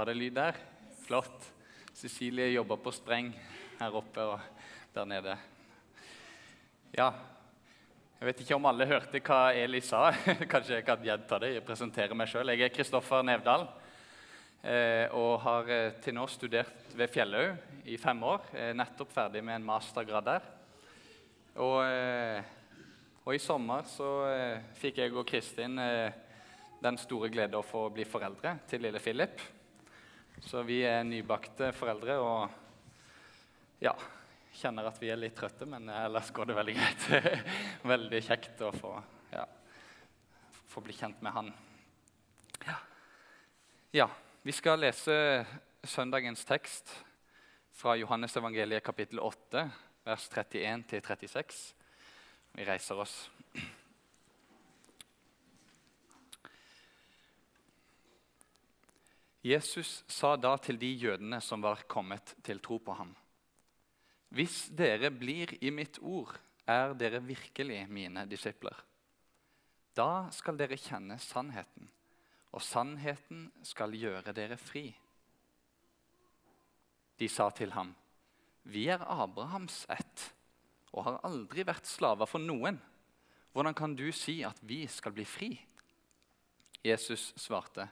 Var 0.00 0.06
det 0.06 0.14
lyd 0.14 0.32
der? 0.32 0.56
Flott. 1.04 1.42
Cecilie 1.92 2.46
jobber 2.54 2.78
på 2.80 2.88
spreng 2.96 3.26
her 3.76 3.96
oppe 3.98 4.22
og 4.24 4.38
der 4.94 5.04
nede. 5.04 5.34
Ja, 6.96 7.10
jeg 8.16 8.30
vet 8.30 8.40
ikke 8.40 8.56
om 8.56 8.68
alle 8.70 8.86
hørte 8.88 9.20
hva 9.20 9.50
Eli 9.52 9.82
sa. 9.84 10.06
Kanskje 10.54 10.78
jeg 10.78 10.86
kan 10.86 11.04
gjenta 11.04 11.36
det. 11.44 11.50
Jeg 11.58 11.66
presenterer 11.68 12.16
meg 12.16 12.32
sjøl. 12.32 12.54
Jeg 12.54 12.64
er 12.64 12.72
Kristoffer 12.78 13.28
Nevdal 13.28 13.66
eh, 14.62 15.12
og 15.20 15.34
har 15.44 15.68
eh, 15.68 15.92
til 16.00 16.16
nå 16.16 16.24
studert 16.32 16.96
ved 16.96 17.12
Fjellhaug 17.12 17.84
i 17.84 18.00
fem 18.00 18.24
år. 18.32 18.48
Jeg 18.56 18.72
er 18.72 18.80
nettopp 18.80 19.12
ferdig 19.12 19.44
med 19.44 19.58
en 19.58 19.68
mastergrad 19.68 20.32
der. 20.32 20.50
Og, 21.60 21.78
eh, 21.84 22.40
og 23.26 23.36
i 23.36 23.44
sommer 23.50 23.84
så 23.84 24.10
fikk 24.80 25.04
jeg 25.04 25.12
og 25.12 25.28
Kristin 25.28 25.76
den 25.76 27.04
store 27.04 27.28
glede 27.28 27.60
å 27.60 27.72
få 27.76 27.90
bli 27.92 28.08
foreldre 28.08 28.62
til 28.64 28.88
lille 28.88 29.08
Philip. 29.10 29.50
Så 30.40 30.62
vi 30.64 30.80
er 30.88 31.02
nybakte 31.04 31.68
foreldre 31.76 32.14
og 32.24 33.82
ja, 33.84 33.92
kjenner 34.56 34.88
at 34.88 35.00
vi 35.00 35.10
er 35.12 35.18
litt 35.20 35.36
trøtte, 35.36 35.66
men 35.68 35.88
ellers 35.92 36.30
går 36.32 36.48
det 36.48 36.56
veldig 36.56 36.76
greit. 36.78 37.08
veldig 37.92 38.20
kjekt 38.24 38.62
å 38.64 38.70
få, 38.72 38.94
ja, 39.34 39.44
få 40.72 40.82
bli 40.84 40.96
kjent 40.96 41.20
med 41.24 41.36
han. 41.36 41.52
Ja. 42.64 42.78
ja. 44.00 44.08
Vi 44.40 44.54
skal 44.56 44.80
lese 44.80 45.14
søndagens 45.84 46.46
tekst 46.48 46.94
fra 47.76 47.92
Johannes 48.00 48.36
evangeliet 48.40 48.84
kapittel 48.84 49.20
8, 49.20 49.66
vers 50.08 50.28
31 50.32 50.86
36. 51.04 51.60
Vi 52.56 52.64
reiser 52.64 53.04
oss. 53.04 53.18
Jesus 59.40 60.02
sa 60.08 60.34
da 60.36 60.52
til 60.60 60.76
de 60.76 60.90
jødene 61.00 61.40
som 61.40 61.62
var 61.64 61.86
kommet 61.88 62.34
til 62.44 62.60
tro 62.60 62.76
på 62.78 62.92
ham.: 62.92 63.14
Hvis 64.28 64.68
dere 64.68 65.10
blir 65.10 65.56
i 65.64 65.70
mitt 65.70 65.98
ord, 66.02 66.36
er 66.66 66.92
dere 66.94 67.22
virkelig 67.24 67.86
mine 67.88 68.26
disipler. 68.28 68.76
Da 69.96 70.28
skal 70.30 70.58
dere 70.60 70.76
kjenne 70.78 71.16
sannheten, 71.18 71.88
og 72.52 72.62
sannheten 72.62 73.48
skal 73.62 73.96
gjøre 73.96 74.34
dere 74.36 74.58
fri. 74.60 74.92
De 77.18 77.28
sa 77.28 77.50
til 77.50 77.72
ham, 77.72 77.94
Vi 78.62 78.88
er 78.88 79.00
Abrahams 79.00 79.86
ett 79.88 80.34
og 80.92 81.04
har 81.06 81.20
aldri 81.24 81.64
vært 81.64 81.88
slaver 81.88 82.28
for 82.28 82.38
noen. 82.38 82.76
Hvordan 83.52 83.74
kan 83.74 83.94
du 83.96 84.12
si 84.12 84.42
at 84.44 84.60
vi 84.62 84.86
skal 84.86 85.14
bli 85.16 85.24
fri? 85.24 85.50
Jesus 86.84 87.32
svarte, 87.40 87.88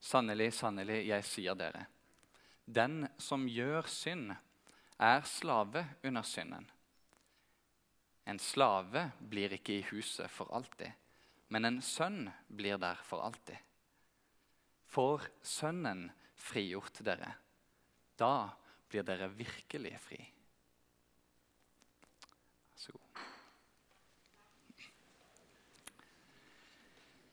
Sannelig, 0.00 0.52
sannelig, 0.54 1.02
jeg 1.08 1.24
sier 1.26 1.58
dere. 1.58 1.86
Den 2.64 3.06
som 3.18 3.48
gjør 3.48 3.88
synd, 3.90 4.34
er 4.98 5.22
slave 5.30 5.84
under 6.04 6.26
synden. 6.26 6.66
En 8.28 8.38
slave 8.42 9.06
blir 9.18 9.54
ikke 9.56 9.78
i 9.78 9.86
huset 9.88 10.28
for 10.30 10.50
alltid, 10.54 10.90
men 11.48 11.64
en 11.64 11.78
sønn 11.82 12.26
blir 12.48 12.76
der 12.82 12.98
for 13.08 13.24
alltid. 13.24 13.56
Får 14.88 15.28
Sønnen 15.44 16.08
frigjort 16.38 17.00
dere, 17.04 17.30
da 18.20 18.50
blir 18.88 19.06
dere 19.06 19.30
virkelig 19.32 19.94
fri. 20.02 20.20
Vær 22.28 22.78
så 22.78 22.92
god. 22.92 23.24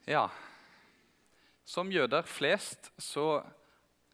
Ja, 0.05 0.29
som 1.65 1.91
jøder 1.91 2.27
flest 2.29 2.91
så 3.01 3.41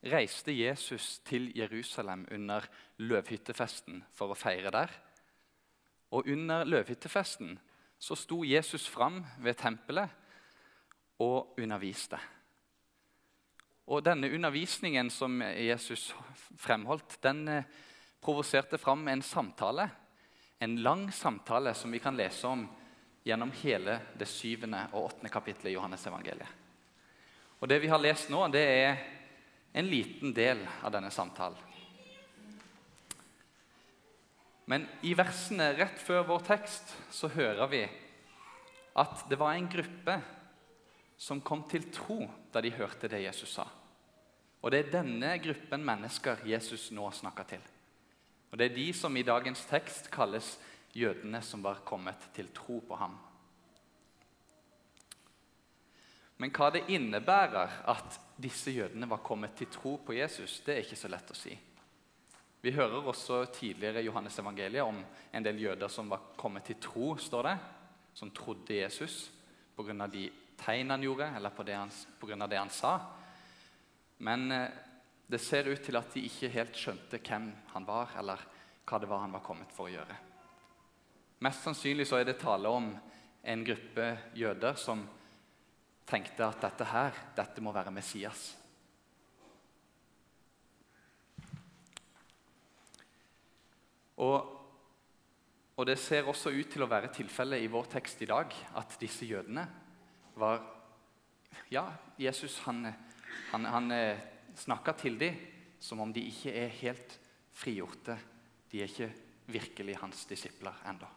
reiste 0.02 0.54
Jesus 0.56 1.20
til 1.28 1.52
Jerusalem 1.56 2.26
under 2.32 2.66
løvhyttefesten 3.04 4.02
for 4.16 4.32
å 4.32 4.38
feire 4.40 4.72
der. 4.74 4.94
Og 6.12 6.28
under 6.32 6.66
løvhyttefesten 6.66 7.58
så 8.02 8.18
sto 8.18 8.42
Jesus 8.48 8.88
fram 8.90 9.22
ved 9.44 9.60
tempelet 9.62 10.10
og 11.22 11.60
underviste. 11.62 12.18
Og 13.92 14.02
denne 14.06 14.32
undervisningen 14.32 15.10
som 15.14 15.42
Jesus 15.44 16.12
fremholdt, 16.58 17.18
den 17.22 17.48
eh, 17.52 17.68
provoserte 18.22 18.80
fram 18.80 19.08
en 19.12 19.22
samtale. 19.22 19.90
En 20.62 20.78
lang 20.82 21.10
samtale 21.14 21.74
som 21.76 21.92
vi 21.92 22.00
kan 22.00 22.18
lese 22.18 22.48
om 22.48 22.64
gjennom 23.26 23.52
hele 23.62 24.00
det 24.18 24.30
syvende 24.30 24.88
og 24.94 25.12
åttende 25.12 25.34
kapittelet 25.34 25.74
i 25.74 25.76
Johannes 25.76 26.08
evangeliet. 26.08 26.61
Og 27.62 27.70
Det 27.70 27.78
vi 27.82 27.90
har 27.92 28.02
lest 28.02 28.32
nå, 28.34 28.42
det 28.50 28.62
er 28.66 29.02
en 29.78 29.88
liten 29.88 30.34
del 30.34 30.64
av 30.82 30.92
denne 30.92 31.12
samtalen. 31.14 31.70
Men 34.66 34.88
i 35.04 35.14
versene 35.18 35.72
rett 35.76 36.00
før 36.00 36.24
vår 36.30 36.46
tekst 36.48 36.94
så 37.12 37.30
hører 37.34 37.68
vi 37.72 37.82
at 39.02 39.26
det 39.30 39.40
var 39.40 39.56
en 39.56 39.70
gruppe 39.72 40.16
som 41.22 41.42
kom 41.46 41.66
til 41.70 41.90
tro 41.94 42.24
da 42.54 42.62
de 42.64 42.74
hørte 42.74 43.10
det 43.12 43.24
Jesus 43.26 43.58
sa. 43.58 43.68
Og 44.62 44.72
det 44.72 44.80
er 44.80 44.94
denne 45.00 45.36
gruppen 45.42 45.84
mennesker 45.86 46.44
Jesus 46.48 46.90
nå 46.96 47.10
snakker 47.14 47.50
til. 47.56 47.64
Og 48.52 48.58
Det 48.58 48.68
er 48.68 48.76
de 48.76 48.88
som 48.94 49.16
i 49.18 49.24
dagens 49.24 49.64
tekst 49.70 50.10
kalles 50.12 50.58
jødene 50.94 51.42
som 51.42 51.64
var 51.64 51.84
kommet 51.86 52.20
til 52.36 52.50
tro 52.54 52.82
på 52.88 52.96
ham. 53.00 53.16
Men 56.42 56.50
hva 56.56 56.72
det 56.74 56.88
innebærer 56.90 57.84
at 57.92 58.16
disse 58.42 58.74
jødene 58.74 59.06
var 59.10 59.22
kommet 59.22 59.54
til 59.60 59.70
tro 59.70 60.00
på 60.02 60.16
Jesus, 60.18 60.62
det 60.66 60.74
er 60.74 60.82
ikke 60.82 60.98
så 60.98 61.12
lett 61.12 61.30
å 61.30 61.38
si. 61.38 61.54
Vi 62.62 62.74
hører 62.74 63.06
også 63.10 63.44
tidligere 63.54 64.02
i 64.02 64.08
Johannes 64.08 64.40
evangeliet 64.42 64.86
om 64.86 65.04
en 65.34 65.46
del 65.46 65.62
jøder 65.62 65.90
som 65.90 66.10
var 66.10 66.32
kommet 66.38 66.66
til 66.66 66.80
tro, 66.82 67.12
står 67.18 67.50
det, 67.50 67.56
som 68.18 68.34
trodde 68.34 68.74
Jesus 68.74 69.30
pga. 69.78 70.08
de 70.08 70.30
tegn 70.58 70.90
han 70.90 71.04
gjorde, 71.04 71.30
eller 71.36 71.50
pga. 71.50 72.48
det 72.48 72.58
han 72.58 72.70
sa. 72.70 73.00
Men 74.18 74.52
eh, 74.52 74.70
det 75.28 75.40
ser 75.40 75.70
ut 75.70 75.82
til 75.82 75.98
at 75.98 76.14
de 76.14 76.26
ikke 76.26 76.54
helt 76.54 76.76
skjønte 76.76 77.22
hvem 77.22 77.52
han 77.74 77.86
var, 77.86 78.18
eller 78.18 78.42
hva 78.86 79.00
det 79.00 79.10
var 79.10 79.26
han 79.26 79.34
var 79.34 79.46
kommet 79.46 79.72
for 79.74 79.90
å 79.90 79.94
gjøre. 79.94 80.18
Mest 81.42 81.64
sannsynlig 81.66 82.06
så 82.10 82.20
er 82.20 82.26
det 82.26 82.40
tale 82.42 82.70
om 82.70 82.92
en 83.42 83.66
gruppe 83.66 84.18
jøder 84.38 84.78
som 84.78 85.06
tenkte 86.12 86.44
at 86.48 86.60
dette 86.66 86.88
her, 86.92 87.22
dette 87.38 87.64
må 87.64 87.72
være 87.76 87.94
Messias. 87.96 88.50
Og, 94.22 94.50
og, 95.76 95.86
det 95.88 95.98
ser 95.98 96.28
også 96.30 96.52
ut 96.54 96.70
til 96.70 96.84
å 96.86 96.90
være 96.92 97.10
tilfellet 97.16 97.64
i 97.64 97.72
vår 97.72 97.88
tekst 97.96 98.22
i 98.22 98.30
dag 98.30 98.54
at 98.78 99.00
disse 99.02 99.26
jødene 99.26 99.66
var 100.38 100.62
Ja, 101.72 101.88
Jesus 102.20 102.60
han, 102.68 102.86
han, 103.52 103.66
han 103.66 103.92
eh, 103.96 104.20
snakka 104.56 104.94
til 105.00 105.18
dem 105.20 105.40
som 105.82 106.04
om 106.04 106.12
de 106.14 106.22
ikke 106.28 106.54
er 106.54 106.76
helt 106.84 107.16
frigjorte. 107.56 108.18
De 108.72 108.84
er 108.84 108.92
ikke 108.92 109.10
virkelig 109.52 109.98
hans 110.04 110.26
disipler 110.30 110.78
ennå. 110.88 111.10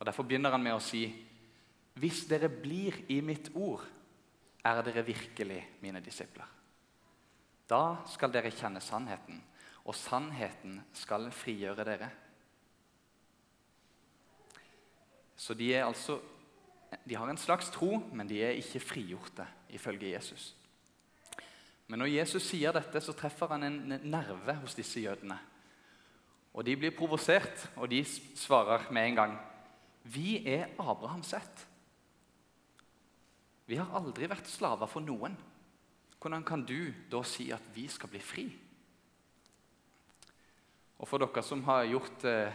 Derfor 0.00 0.26
begynner 0.26 0.54
han 0.54 0.64
med 0.64 0.76
å 0.76 0.82
si 0.82 1.04
hvis 2.00 2.24
dere 2.28 2.48
blir 2.52 2.96
i 3.12 3.20
mitt 3.24 3.48
ord, 3.56 3.84
er 4.66 4.82
dere 4.86 5.06
virkelig 5.06 5.60
mine 5.82 6.02
disipler. 6.04 6.48
Da 7.66 7.98
skal 8.10 8.32
dere 8.34 8.52
kjenne 8.54 8.82
sannheten, 8.82 9.40
og 9.86 9.94
sannheten 9.94 10.80
skal 10.94 11.30
frigjøre 11.34 11.86
dere. 11.86 12.10
Så 15.36 15.54
de, 15.54 15.72
altså, 15.78 16.18
de 17.04 17.16
har 17.16 17.28
en 17.30 17.38
slags 17.38 17.70
tro, 17.70 17.98
men 18.12 18.28
de 18.28 18.40
er 18.42 18.56
ikke 18.58 18.80
frigjorte, 18.80 19.46
ifølge 19.70 20.14
Jesus. 20.14 20.54
Men 21.86 22.02
når 22.02 22.14
Jesus 22.16 22.48
sier 22.48 22.74
dette, 22.74 23.00
så 23.02 23.14
treffer 23.14 23.52
han 23.52 23.66
en 23.66 24.00
nerve 24.02 24.56
hos 24.62 24.74
disse 24.74 25.00
jødene. 25.02 25.38
Og 26.56 26.64
De 26.64 26.76
blir 26.76 26.94
provosert, 26.96 27.68
og 27.76 27.90
de 27.90 28.00
svarer 28.04 28.90
med 28.90 29.10
en 29.10 29.14
gang 29.14 29.38
Vi 30.02 30.46
er 30.46 30.70
Abrahams 30.78 31.32
ett. 31.34 31.66
Vi 33.66 33.78
har 33.80 33.90
aldri 33.98 34.28
vært 34.30 34.46
slaver 34.46 34.86
for 34.86 35.02
noen. 35.02 35.34
Hvordan 36.22 36.44
kan 36.46 36.62
du 36.66 36.92
da 37.10 37.22
si 37.26 37.48
at 37.54 37.64
vi 37.74 37.88
skal 37.90 38.10
bli 38.12 38.20
fri? 38.22 38.46
Og 40.96 41.08
For 41.08 41.20
dere 41.20 41.42
som 41.44 41.62
har 41.66 41.84
gjort, 41.84 42.24
eh, 42.24 42.52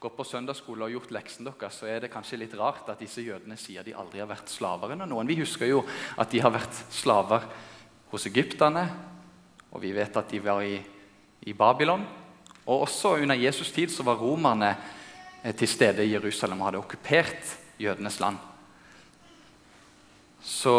gått 0.00 0.16
på 0.16 0.24
søndagsskole 0.24 0.84
og 0.84 0.90
gjort 0.90 1.12
leksen 1.12 1.44
deres, 1.44 1.78
så 1.78 1.86
er 1.86 2.00
det 2.00 2.10
kanskje 2.10 2.38
litt 2.38 2.54
rart 2.54 2.88
at 2.88 2.98
disse 2.98 3.22
jødene 3.22 3.56
sier 3.56 3.84
de 3.84 3.94
aldri 3.94 4.18
har 4.18 4.26
vært 4.26 4.48
slaver 4.48 4.92
under 4.92 5.06
noen. 5.06 5.26
Vi 5.26 5.36
husker 5.36 5.66
jo 5.66 5.84
at 6.18 6.30
de 6.30 6.40
har 6.40 6.50
vært 6.50 6.74
slaver 6.90 7.44
hos 8.10 8.26
egypterne, 8.26 8.90
og 9.72 9.80
vi 9.80 9.92
vet 9.92 10.16
at 10.16 10.28
de 10.28 10.38
var 10.38 10.62
i, 10.62 10.82
i 11.46 11.52
Babylon. 11.52 12.04
Og 12.66 12.82
Også 12.82 13.22
under 13.22 13.36
Jesus' 13.36 13.72
tid 13.72 13.88
så 13.90 14.02
var 14.02 14.16
romerne 14.16 14.76
eh, 15.44 15.54
til 15.54 15.68
stede 15.68 16.04
i 16.04 16.12
Jerusalem 16.12 16.60
og 16.60 16.66
hadde 16.66 16.78
okkupert 16.78 17.58
jødenes 17.78 18.20
land. 18.20 18.36
Så, 20.46 20.74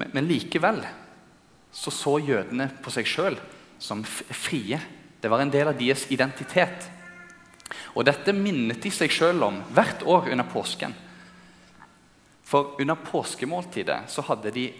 men, 0.00 0.24
likevel 0.24 0.80
så 1.76 1.92
så 1.92 2.14
jødene 2.24 2.70
på 2.80 2.92
seg 2.94 3.08
sjøl 3.08 3.36
som 3.78 4.00
frie. 4.06 4.78
Det 5.20 5.28
var 5.28 5.44
en 5.44 5.52
del 5.52 5.68
av 5.68 5.76
deres 5.76 6.06
identitet. 6.14 6.88
Og 7.92 8.06
Dette 8.08 8.32
minnet 8.32 8.80
de 8.80 8.92
seg 8.94 9.12
sjøl 9.12 9.44
om 9.44 9.60
hvert 9.76 10.06
år 10.08 10.30
under 10.32 10.48
påsken. 10.48 10.96
For 12.46 12.80
under 12.80 12.96
påskemåltidet 12.96 14.06
så 14.08 14.24
hadde 14.24 14.54
de 14.56 14.70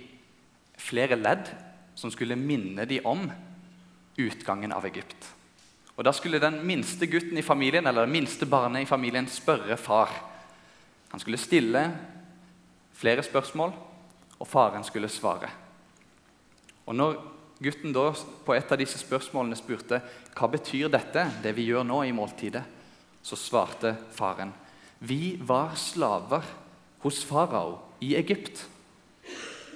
flere 0.80 1.20
ledd 1.20 1.52
som 1.98 2.12
skulle 2.12 2.38
minne 2.38 2.88
de 2.88 3.02
om 3.04 3.26
utgangen 4.16 4.72
av 4.72 4.88
Egypt. 4.88 5.32
Og 5.96 6.04
Da 6.04 6.12
skulle 6.16 6.40
den 6.40 6.62
minste 6.64 7.08
gutten 7.08 7.36
i 7.36 7.44
familien 7.44 7.86
eller 7.86 8.06
det 8.06 8.16
minste 8.16 8.48
barnet 8.48 8.84
i 8.84 8.88
familien 8.88 9.28
spørre 9.28 9.76
far. 9.76 10.12
Han 11.12 11.20
skulle 11.20 11.40
stille 11.40 11.90
flere 12.96 13.24
spørsmål, 13.24 13.72
og 14.36 14.48
faren 14.48 14.84
skulle 14.84 15.08
svare. 15.08 15.50
Og 16.86 16.94
Når 16.94 17.16
gutten 17.62 17.92
da 17.92 18.10
på 18.44 18.54
et 18.54 18.72
av 18.72 18.78
disse 18.78 19.00
spørsmålene 19.00 19.56
spurte 19.56 20.00
hva 20.36 20.48
betyr 20.52 20.90
dette, 20.92 21.24
det 21.42 21.54
vi 21.56 21.68
gjør 21.70 21.86
nå 21.88 22.02
i 22.04 22.14
måltidet, 22.14 22.62
så 23.22 23.36
svarte 23.36 23.96
faren 24.14 24.52
vi 24.98 25.36
var 25.44 25.74
slaver 25.76 26.44
hos 27.04 27.24
farao 27.24 27.78
i 28.00 28.14
Egypt. 28.16 28.62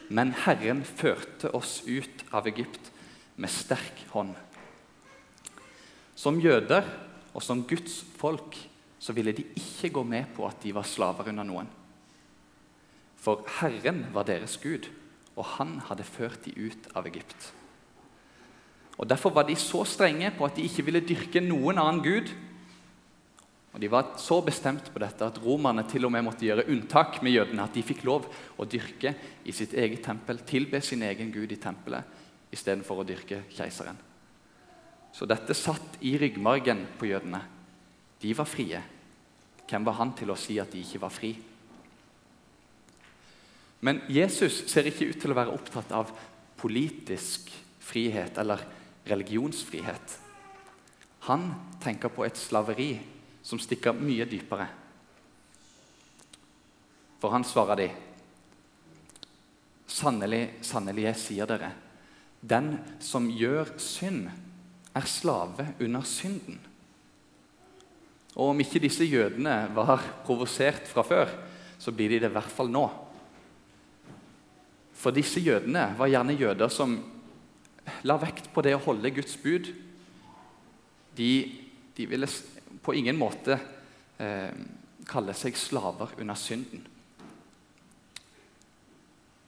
Men 0.09 0.33
Herren 0.33 0.81
førte 0.85 1.51
oss 1.55 1.83
ut 1.87 2.25
av 2.33 2.49
Egypt 2.49 2.89
med 3.37 3.53
sterk 3.53 4.01
hånd. 4.15 4.33
Som 6.17 6.41
jøder 6.41 6.89
og 7.35 7.45
som 7.45 7.63
Guds 7.69 8.01
folk 8.19 8.57
så 9.01 9.13
ville 9.17 9.33
de 9.37 9.45
ikke 9.57 9.93
gå 9.93 10.05
med 10.05 10.33
på 10.37 10.49
at 10.49 10.61
de 10.65 10.73
var 10.77 10.89
slaver 10.89 11.31
under 11.33 11.47
noen. 11.47 11.69
For 13.21 13.45
Herren 13.61 14.07
var 14.15 14.25
deres 14.29 14.57
Gud, 14.63 14.89
og 15.37 15.45
han 15.57 15.79
hadde 15.89 16.07
ført 16.09 16.47
de 16.47 16.55
ut 16.57 16.89
av 16.97 17.09
Egypt. 17.09 17.51
Og 19.01 19.09
Derfor 19.09 19.33
var 19.33 19.47
de 19.49 19.57
så 19.57 19.85
strenge 19.89 20.33
på 20.37 20.45
at 20.45 20.57
de 20.57 20.65
ikke 20.69 20.85
ville 20.85 21.05
dyrke 21.05 21.41
noen 21.45 21.81
annen 21.81 22.03
gud. 22.05 22.33
Og 23.73 23.81
De 23.81 23.89
var 23.89 24.17
så 24.21 24.41
bestemt 24.45 24.91
på 24.93 25.01
dette 25.01 25.25
at 25.25 25.41
romerne 25.41 25.87
til 25.89 26.05
og 26.05 26.13
med 26.13 26.27
måtte 26.27 26.45
gjøre 26.45 26.67
unntak 26.69 27.23
med 27.25 27.33
jødene. 27.33 27.65
At 27.65 27.77
de 27.77 27.85
fikk 27.87 28.05
lov 28.05 28.29
å 28.61 28.69
dyrke 28.69 29.15
i 29.45 29.55
sitt 29.57 29.73
eget 29.73 30.03
tempel, 30.05 30.43
tilbe 30.45 30.83
sin 30.85 31.05
egen 31.07 31.33
gud 31.33 31.53
i 31.53 31.61
tempelet 31.61 32.53
istedenfor 32.53 33.01
å 33.01 33.07
dyrke 33.07 33.45
keiseren. 33.55 33.97
Så 35.15 35.27
dette 35.27 35.55
satt 35.57 36.01
i 36.07 36.17
ryggmargen 36.19 36.85
på 36.99 37.09
jødene. 37.09 37.41
De 38.21 38.35
var 38.37 38.49
frie. 38.49 38.83
Hvem 39.71 39.87
var 39.87 39.97
han 40.01 40.13
til 40.19 40.33
å 40.33 40.39
si 40.39 40.59
at 40.61 40.73
de 40.75 40.83
ikke 40.83 41.01
var 41.03 41.15
fri? 41.15 41.33
Men 43.81 44.03
Jesus 44.13 44.65
ser 44.69 44.89
ikke 44.91 45.09
ut 45.13 45.21
til 45.23 45.33
å 45.33 45.39
være 45.39 45.55
opptatt 45.57 45.93
av 45.97 46.13
politisk 46.61 47.49
frihet 47.81 48.37
eller 48.41 48.63
religionsfrihet. 49.09 50.19
Han 51.31 51.49
tenker 51.81 52.13
på 52.13 52.27
et 52.27 52.39
slaveri 52.39 52.93
som 53.43 53.61
stikker 53.61 53.97
mye 53.97 54.27
dypere. 54.29 54.69
For 57.21 57.33
han 57.33 57.45
svarer 57.45 57.81
de, 57.81 57.91
Sannelig, 59.91 60.63
sannelig, 60.63 61.03
jeg 61.09 61.19
sier 61.19 61.49
dere, 61.51 61.73
den 62.41 62.77
som 63.03 63.27
gjør 63.27 63.73
synd, 63.83 64.29
er 64.95 65.07
slave 65.11 65.67
under 65.83 66.07
synden. 66.07 66.61
Og 68.39 68.53
om 68.53 68.63
ikke 68.63 68.83
disse 68.83 69.05
jødene 69.05 69.65
var 69.75 70.05
provosert 70.25 70.87
fra 70.89 71.03
før, 71.07 71.33
så 71.83 71.91
blir 71.91 72.15
de 72.15 72.21
det 72.23 72.31
i 72.31 72.37
hvert 72.37 72.55
fall 72.55 72.71
nå. 72.71 72.85
For 75.01 75.17
disse 75.17 75.41
jødene 75.41 75.95
var 75.97 76.11
gjerne 76.13 76.37
jøder 76.37 76.73
som 76.73 76.99
la 78.05 78.17
vekt 78.21 78.51
på 78.53 78.63
det 78.65 78.75
å 78.77 78.83
holde 78.85 79.13
Guds 79.17 79.37
bud. 79.41 79.71
De, 81.17 81.31
de 81.97 82.07
ville 82.09 82.29
på 82.85 82.95
ingen 82.97 83.17
måte 83.19 83.57
eh, 84.21 84.53
kalle 85.09 85.35
seg 85.37 85.57
slaver 85.59 86.13
under 86.21 86.39
synden. 86.39 86.85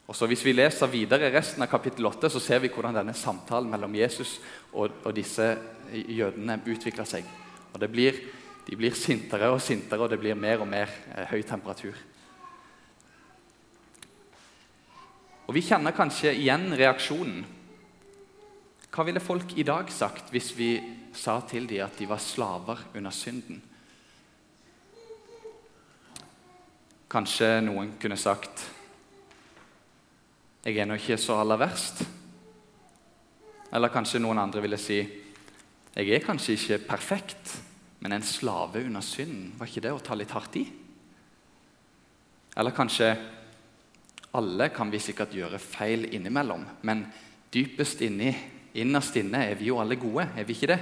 Og 0.08 0.16
så 0.16 0.26
Hvis 0.26 0.44
vi 0.44 0.52
leser 0.52 0.90
videre 0.92 1.30
resten 1.32 1.62
av 1.62 1.70
kapittel 1.70 2.06
8, 2.08 2.28
så 2.32 2.40
ser 2.42 2.60
vi 2.60 2.68
hvordan 2.72 2.98
denne 2.98 3.14
samtalen 3.16 3.70
mellom 3.70 3.94
Jesus 3.96 4.38
og, 4.72 4.98
og 5.04 5.12
disse 5.16 5.46
jødene 5.92 6.58
utvikler 6.66 7.08
seg. 7.08 7.28
Og 7.72 7.84
blir, 7.88 8.18
De 8.66 8.76
blir 8.76 8.94
sintere 8.94 9.48
og 9.50 9.60
sintere, 9.60 10.04
og 10.04 10.10
det 10.10 10.20
blir 10.20 10.34
mer 10.34 10.60
og 10.60 10.68
mer 10.68 10.90
eh, 11.16 11.28
høy 11.30 11.42
temperatur. 11.42 11.96
Og 15.46 15.54
Vi 15.54 15.64
kjenner 15.66 15.94
kanskje 15.96 16.34
igjen 16.38 16.70
reaksjonen. 16.78 17.42
Hva 18.92 19.04
ville 19.08 19.22
folk 19.24 19.56
i 19.56 19.64
dag 19.66 19.88
sagt 19.90 20.30
hvis 20.30 20.52
vi 20.54 20.70
sa 21.16 21.40
til 21.48 21.66
dem 21.66 21.82
at 21.84 21.96
de 21.98 22.08
var 22.08 22.20
slaver 22.22 22.84
under 22.94 23.14
synden? 23.14 23.58
Kanskje 27.12 27.48
noen 27.64 27.96
kunne 28.00 28.20
sagt 28.20 28.68
jeg 30.62 30.78
er 30.78 30.86
nå 30.86 30.94
ikke 30.94 31.18
så 31.18 31.40
aller 31.42 31.58
verst. 31.58 32.04
Eller 33.74 33.90
kanskje 33.90 34.20
noen 34.22 34.38
andre 34.38 34.62
ville 34.62 34.78
si 34.78 35.00
jeg 35.92 36.08
er 36.08 36.22
kanskje 36.24 36.54
ikke 36.54 36.78
perfekt, 36.86 37.56
men 38.00 38.14
en 38.14 38.24
slave 38.24 38.84
under 38.86 39.02
synden. 39.04 39.50
Var 39.58 39.68
ikke 39.68 39.82
det 39.84 39.92
å 39.92 40.00
ta 40.00 40.16
litt 40.16 40.30
hardt 40.32 40.56
i? 40.56 40.62
Eller 42.56 42.76
kanskje 42.76 43.10
alle 44.32 44.68
kan 44.72 44.90
vi 44.90 45.00
sikkert 45.02 45.34
gjøre 45.36 45.60
feil 45.60 46.06
innimellom, 46.14 46.64
men 46.82 47.04
dypest 47.52 48.00
inni, 48.04 48.32
innerst 48.74 49.16
inne 49.20 49.44
er 49.50 49.58
vi 49.60 49.68
jo 49.68 49.80
alle 49.82 49.98
gode, 50.00 50.24
er 50.36 50.46
vi 50.48 50.56
ikke 50.56 50.70
det? 50.72 50.78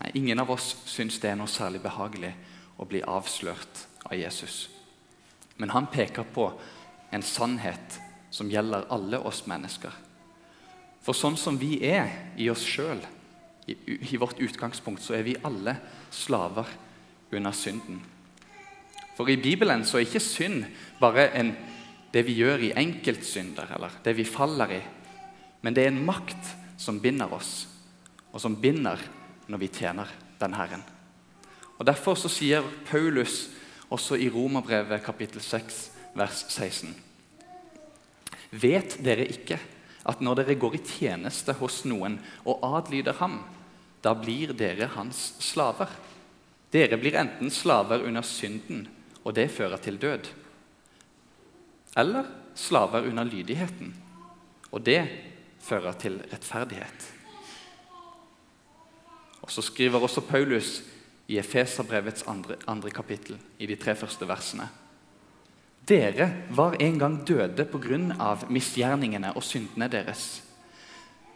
Nei, 0.00 0.10
Ingen 0.20 0.42
av 0.42 0.52
oss 0.52 0.74
syns 0.88 1.16
det 1.22 1.32
er 1.32 1.40
noe 1.40 1.48
særlig 1.48 1.80
behagelig 1.84 2.34
å 2.80 2.86
bli 2.88 3.00
avslørt 3.00 3.86
av 4.04 4.16
Jesus. 4.16 4.68
Men 5.56 5.72
han 5.72 5.88
peker 5.92 6.28
på 6.34 6.50
en 7.12 7.24
sannhet 7.24 8.00
som 8.30 8.50
gjelder 8.52 8.88
alle 8.92 9.18
oss 9.24 9.42
mennesker. 9.48 9.92
For 11.00 11.16
sånn 11.16 11.36
som 11.40 11.56
vi 11.60 11.78
er 11.84 12.12
i 12.36 12.48
oss 12.52 12.62
sjøl, 12.64 13.00
i, 13.68 13.76
i 14.12 14.20
vårt 14.20 14.40
utgangspunkt, 14.40 15.02
så 15.04 15.16
er 15.16 15.24
vi 15.24 15.40
alle 15.44 15.76
slaver 16.12 16.68
under 17.32 17.54
synden. 17.56 18.00
For 19.20 19.28
i 19.28 19.36
Bibelen 19.36 19.82
så 19.84 19.98
er 19.98 20.06
ikke 20.06 20.20
synd 20.24 20.62
bare 20.96 21.26
en, 21.36 21.50
det 22.08 22.22
vi 22.24 22.38
gjør 22.38 22.62
i 22.64 22.70
enkeltsynder, 22.80 23.68
eller 23.76 23.98
det 24.00 24.14
vi 24.16 24.24
faller 24.24 24.70
i. 24.72 24.78
Men 25.60 25.74
det 25.76 25.82
er 25.84 25.90
en 25.90 26.06
makt 26.06 26.46
som 26.80 27.02
binder 27.04 27.28
oss, 27.36 27.66
og 28.32 28.40
som 28.40 28.54
binder 28.56 28.96
når 29.52 29.60
vi 29.60 29.68
tjener 29.76 30.08
den 30.40 30.54
Herren. 30.56 30.80
Og 31.76 31.84
Derfor 31.84 32.16
så 32.16 32.30
sier 32.32 32.64
Paulus 32.88 33.50
også 33.92 34.16
i 34.16 34.30
Romerbrevet 34.32 35.04
kapittel 35.04 35.42
6, 35.44 35.82
vers 36.16 36.40
16.: 36.48 36.94
Vet 38.56 38.96
dere 39.04 39.26
ikke 39.28 39.58
at 40.08 40.22
når 40.24 40.38
dere 40.40 40.56
går 40.62 40.78
i 40.78 40.80
tjeneste 40.94 41.52
hos 41.60 41.82
noen 41.84 42.16
og 42.46 42.64
adlyder 42.70 43.20
ham, 43.20 43.36
da 44.00 44.14
blir 44.16 44.56
dere 44.56 44.88
hans 44.96 45.34
slaver? 45.44 45.92
Dere 46.72 46.96
blir 46.96 47.20
enten 47.20 47.52
slaver 47.52 48.08
under 48.08 48.24
synden 48.24 48.88
og 49.24 49.34
det 49.36 49.50
fører 49.50 49.76
til 49.76 49.98
død. 50.00 50.30
Eller 51.96 52.24
slaver 52.54 53.08
under 53.08 53.24
lydigheten, 53.24 53.94
og 54.70 54.86
det 54.86 55.02
fører 55.60 55.92
til 55.92 56.20
rettferdighet. 56.32 57.14
Og 59.42 59.50
Så 59.50 59.62
skriver 59.62 59.98
også 59.98 60.20
Paulus 60.20 60.82
i 61.28 61.38
Efeserbrevets 61.38 62.22
andre, 62.28 62.56
andre 62.66 62.90
kapittel, 62.90 63.38
i 63.58 63.66
de 63.66 63.76
tre 63.76 63.94
første 63.94 64.28
versene. 64.28 64.68
Dere 65.88 66.30
var 66.50 66.76
en 66.80 66.98
gang 66.98 67.26
døde 67.26 67.64
pga. 67.64 68.36
misgjerningene 68.48 69.32
og 69.36 69.42
syndene 69.42 69.88
deres. 69.88 70.42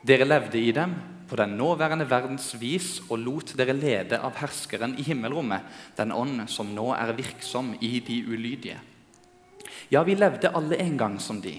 Dere 0.05 0.27
levde 0.29 0.61
i 0.61 0.73
dem 0.77 0.93
på 1.29 1.37
den 1.41 1.57
nåværende 1.57 2.05
verdens 2.05 2.51
vis 2.61 2.99
og 3.09 3.23
lot 3.25 3.55
dere 3.57 3.73
lede 3.73 4.19
av 4.21 4.37
herskeren 4.37 4.99
i 5.01 5.07
himmelrommet, 5.07 5.65
den 5.97 6.13
ånd 6.13 6.45
som 6.53 6.75
nå 6.77 6.91
er 6.93 7.15
virksom 7.17 7.73
i 7.81 7.97
de 8.05 8.21
ulydige. 8.29 8.77
Ja, 9.89 10.03
vi 10.05 10.17
levde 10.17 10.53
alle 10.53 10.77
en 10.85 10.99
gang 11.01 11.17
som 11.21 11.41
de. 11.41 11.57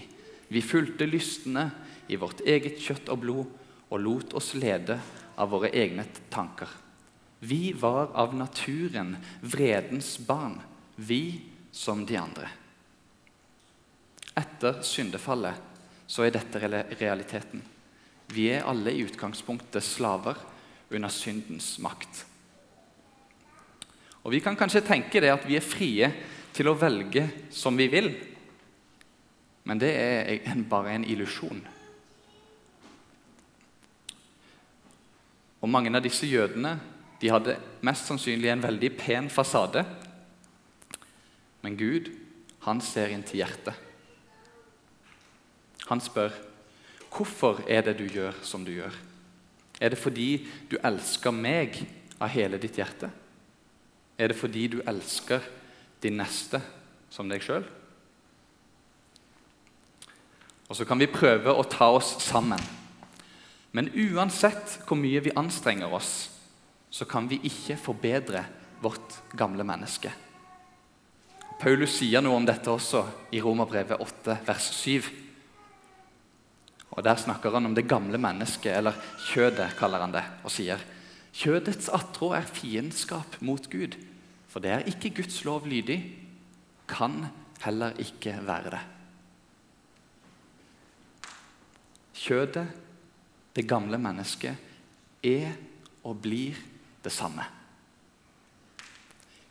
Vi 0.48 0.62
fulgte 0.62 1.10
lystne 1.10 1.70
i 2.06 2.18
vårt 2.20 2.44
eget 2.46 2.78
kjøtt 2.82 3.10
og 3.10 3.22
blod 3.24 3.44
og 3.90 4.00
lot 4.02 4.34
oss 4.38 4.54
lede 4.54 5.00
av 5.36 5.50
våre 5.50 5.72
egne 5.74 6.06
tanker. 6.30 6.70
Vi 7.42 7.74
var 7.76 8.14
av 8.14 8.34
naturen 8.34 9.16
vredens 9.42 10.16
barn, 10.22 10.60
vi 10.96 11.40
som 11.74 12.06
de 12.06 12.16
andre. 12.16 12.48
Etter 14.36 14.82
syndefallet 14.86 16.06
så 16.06 16.24
er 16.24 16.34
dette 16.38 16.62
realiteten. 16.62 17.75
Vi 18.32 18.48
er 18.50 18.66
alle 18.66 18.92
i 18.92 19.04
utgangspunktet 19.06 19.84
slaver 19.84 20.38
under 20.90 21.12
syndens 21.12 21.76
makt. 21.82 22.24
Og 24.26 24.32
Vi 24.32 24.40
kan 24.42 24.56
kanskje 24.58 24.82
tenke 24.82 25.20
det 25.22 25.30
at 25.30 25.46
vi 25.46 25.54
er 25.54 25.62
frie 25.62 26.10
til 26.56 26.66
å 26.66 26.78
velge 26.78 27.28
som 27.54 27.76
vi 27.78 27.86
vil. 27.92 28.10
Men 29.66 29.78
det 29.78 29.92
er 29.94 30.62
bare 30.66 30.96
en 30.96 31.06
illusjon. 31.06 31.62
Og 35.62 35.70
Mange 35.70 35.94
av 35.94 36.02
disse 36.02 36.26
jødene 36.26 36.76
de 37.20 37.30
hadde 37.32 37.56
mest 37.86 38.06
sannsynlig 38.10 38.50
en 38.52 38.62
veldig 38.62 38.90
pen 38.98 39.30
fasade. 39.32 39.84
Men 41.62 41.78
Gud, 41.78 42.10
han 42.66 42.82
ser 42.84 43.14
inn 43.14 43.24
til 43.26 43.40
hjertet. 43.40 43.74
Han 45.86 46.02
spør, 46.02 46.34
'Hvorfor 47.16 47.64
er 47.68 47.80
det 47.80 47.96
du 47.98 48.04
gjør 48.04 48.34
som 48.42 48.64
du 48.64 48.72
gjør?' 48.72 48.96
Er 49.80 49.88
det 49.88 49.98
fordi 49.98 50.46
du 50.70 50.76
elsker 50.84 51.30
meg 51.30 51.76
av 52.20 52.28
hele 52.28 52.58
ditt 52.58 52.76
hjerte? 52.76 53.10
Er 54.18 54.28
det 54.28 54.36
fordi 54.36 54.66
du 54.66 54.80
elsker 54.86 55.40
din 56.02 56.16
neste 56.16 56.60
som 57.10 57.28
deg 57.28 57.42
sjøl? 57.44 57.64
Og 60.68 60.76
så 60.76 60.84
kan 60.84 60.98
vi 60.98 61.06
prøve 61.06 61.52
å 61.52 61.66
ta 61.68 61.90
oss 61.92 62.16
sammen. 62.24 62.60
Men 63.72 63.92
uansett 63.92 64.78
hvor 64.86 64.96
mye 64.96 65.20
vi 65.20 65.34
anstrenger 65.36 65.92
oss, 65.92 66.30
så 66.90 67.04
kan 67.04 67.28
vi 67.28 67.40
ikke 67.44 67.76
forbedre 67.76 68.46
vårt 68.80 69.20
gamle 69.36 69.64
menneske. 69.64 70.12
Paulus 71.60 71.98
sier 71.98 72.24
noe 72.24 72.36
om 72.36 72.48
dette 72.48 72.72
også 72.72 73.04
i 73.32 73.40
Romerbrevet 73.40 74.00
8, 74.00 74.40
vers 74.48 74.72
7. 74.72 75.25
Og 76.90 77.02
Der 77.04 77.16
snakker 77.16 77.50
han 77.50 77.66
om 77.66 77.74
det 77.74 77.88
gamle 77.88 78.18
mennesket, 78.18 78.76
eller 78.76 78.94
kjødet, 79.32 79.74
kaller 79.78 80.00
han 80.04 80.14
det, 80.14 80.24
og 80.44 80.50
sier 80.50 80.80
kjødets 81.36 81.90
attrå 81.92 82.30
er 82.32 82.46
fiendskap 82.48 83.36
mot 83.44 83.66
Gud, 83.70 83.96
for 84.48 84.64
det 84.64 84.70
er 84.72 84.86
ikke 84.88 85.18
Guds 85.18 85.42
lov 85.44 85.66
lydig, 85.68 85.98
kan 86.88 87.26
heller 87.60 87.98
ikke 88.00 88.38
være 88.46 88.72
det. 88.72 88.82
Kjødet, 92.16 92.66
det 93.56 93.68
gamle 93.68 93.98
mennesket, 94.00 94.56
er 95.22 95.52
og 96.06 96.16
blir 96.22 96.56
det 97.04 97.12
samme. 97.12 97.44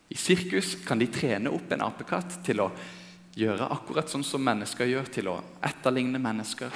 I 0.10 0.18
sirkus 0.18 0.76
kan 0.86 1.02
de 1.02 1.10
trene 1.12 1.52
opp 1.54 1.72
en 1.74 1.84
apekatt 1.86 2.40
til 2.46 2.62
å 2.64 2.70
gjøre 3.36 3.68
akkurat 3.74 4.10
sånn 4.10 4.24
som 4.24 4.44
mennesker 4.46 4.88
gjør, 4.88 5.10
til 5.12 5.30
å 5.34 5.40
etterligne 5.66 6.22
mennesker. 6.22 6.72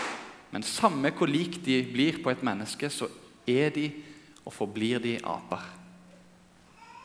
Men 0.51 0.65
samme 0.65 1.11
hvor 1.13 1.29
lik 1.29 1.59
de 1.65 1.81
blir 1.85 2.23
på 2.23 2.31
et 2.31 2.43
menneske, 2.43 2.89
så 2.89 3.09
er 3.47 3.69
de 3.75 3.89
og 4.45 4.53
forblir 4.53 5.01
de 5.03 5.17
aper. 5.21 5.65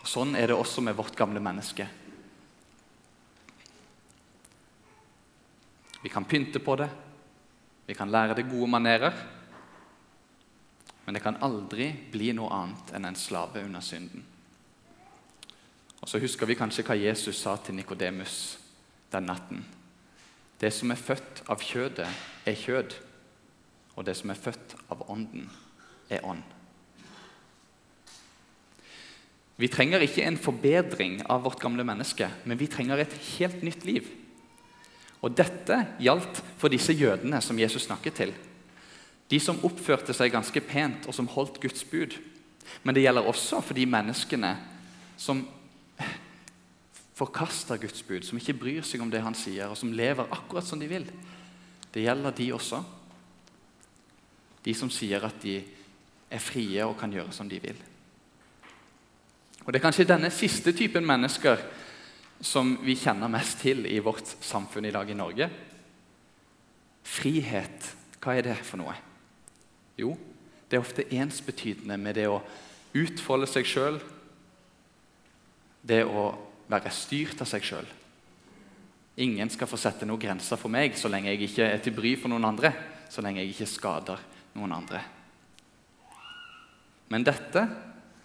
Og 0.00 0.08
sånn 0.08 0.34
er 0.36 0.48
det 0.48 0.56
også 0.56 0.84
med 0.84 0.96
vårt 0.96 1.16
gamle 1.16 1.40
menneske. 1.44 1.86
Vi 6.04 6.12
kan 6.12 6.26
pynte 6.28 6.60
på 6.60 6.76
det, 6.76 6.88
vi 7.86 7.94
kan 7.96 8.10
lære 8.12 8.36
det 8.36 8.48
gode 8.48 8.68
manerer. 8.70 9.14
Men 11.04 11.16
det 11.16 11.22
kan 11.24 11.40
aldri 11.44 11.90
bli 12.12 12.32
noe 12.36 12.52
annet 12.52 12.94
enn 12.96 13.08
en 13.08 13.18
slave 13.18 13.60
under 13.64 13.84
synden. 13.84 14.24
Og 16.00 16.08
Så 16.08 16.20
husker 16.20 16.46
vi 16.46 16.56
kanskje 16.56 16.84
hva 16.84 16.96
Jesus 16.96 17.40
sa 17.40 17.56
til 17.56 17.76
Nikodemus 17.76 18.58
den 19.12 19.24
natten. 19.28 19.64
Det 20.60 20.72
som 20.72 20.90
er 20.92 21.00
født 21.00 21.42
av 21.48 21.60
kjødet, 21.60 22.08
er 22.44 22.56
kjød, 22.56 22.92
og 23.94 24.06
det 24.06 24.16
som 24.18 24.30
er 24.30 24.40
født 24.40 24.74
av 24.90 25.04
ånden, 25.10 25.48
er 26.10 26.24
ånd. 26.26 26.42
Vi 29.56 29.70
trenger 29.70 30.02
ikke 30.02 30.24
en 30.26 30.38
forbedring 30.40 31.20
av 31.30 31.44
vårt 31.44 31.60
gamle 31.62 31.84
menneske, 31.86 32.26
men 32.44 32.58
vi 32.58 32.66
trenger 32.70 32.98
et 32.98 33.14
helt 33.36 33.62
nytt 33.62 33.84
liv. 33.86 34.08
Og 35.22 35.32
Dette 35.32 35.78
gjaldt 36.02 36.42
for 36.58 36.72
disse 36.72 36.92
jødene 36.92 37.38
som 37.40 37.58
Jesus 37.58 37.86
snakket 37.86 38.18
til. 38.18 38.34
De 39.30 39.38
som 39.40 39.62
oppførte 39.64 40.12
seg 40.12 40.34
ganske 40.34 40.60
pent, 40.60 41.06
og 41.08 41.14
som 41.16 41.30
holdt 41.30 41.62
Guds 41.62 41.86
bud. 41.88 42.18
Men 42.82 42.96
det 42.96 43.04
gjelder 43.06 43.30
også 43.30 43.62
for 43.64 43.78
de 43.78 43.86
menneskene 43.88 44.56
som 45.16 45.46
forkaster 47.14 47.78
Guds 47.78 48.02
bud, 48.02 48.26
som 48.26 48.38
ikke 48.40 48.58
bryr 48.58 48.84
seg 48.84 49.04
om 49.04 49.10
det 49.12 49.22
han 49.22 49.36
sier, 49.38 49.70
og 49.70 49.78
som 49.78 49.94
lever 49.94 50.28
akkurat 50.34 50.66
som 50.66 50.82
de 50.82 50.90
vil. 50.90 51.06
Det 51.94 52.02
gjelder 52.02 52.34
de 52.34 52.50
også. 52.56 52.82
De 54.64 54.75
som 54.75 54.90
sier 54.92 55.25
at 55.25 55.40
de 55.42 55.59
er 56.35 56.42
frie 56.42 56.85
og 56.87 56.97
kan 56.99 57.12
gjøre 57.12 57.33
som 57.35 57.49
de 57.49 57.61
vil. 57.62 57.80
Og 59.64 59.73
Det 59.73 59.78
er 59.78 59.85
kanskje 59.85 60.09
denne 60.09 60.30
siste 60.30 60.73
typen 60.76 61.06
mennesker 61.06 61.61
som 62.44 62.75
vi 62.85 62.97
kjenner 62.99 63.30
mest 63.33 63.61
til 63.62 63.87
i 63.88 63.99
vårt 64.04 64.37
samfunn 64.44 64.85
i 64.85 64.92
dag 64.92 65.09
i 65.11 65.16
Norge. 65.16 65.49
Frihet, 67.04 67.94
hva 68.21 68.35
er 68.37 68.49
det 68.49 68.59
for 68.64 68.80
noe? 68.80 68.94
Jo, 69.97 70.16
det 70.68 70.76
er 70.76 70.85
ofte 70.85 71.06
ensbetydende 71.14 71.97
med 72.00 72.18
det 72.18 72.26
å 72.28 72.42
utfolde 72.94 73.49
seg 73.49 73.68
sjøl, 73.68 73.99
det 75.85 76.02
å 76.04 76.33
være 76.68 76.92
styrt 76.92 77.40
av 77.44 77.49
seg 77.49 77.64
sjøl. 77.64 77.88
Ingen 79.25 79.50
skal 79.52 79.68
få 79.71 79.78
sette 79.78 80.09
noen 80.09 80.21
grenser 80.21 80.59
for 80.59 80.73
meg 80.73 80.97
så 80.99 81.09
lenge 81.12 81.30
jeg 81.30 81.47
ikke 81.47 81.66
er 81.68 81.83
til 81.85 81.94
bry 81.94 82.14
for 82.18 82.33
noen 82.33 82.49
andre. 82.49 82.73
Så 83.12 83.23
lenge 83.23 83.44
jeg 83.44 83.52
ikke 83.52 83.71
skader 83.71 84.23
noen 84.54 84.75
andre. 84.76 85.00
Men 87.12 87.26
dette 87.26 87.64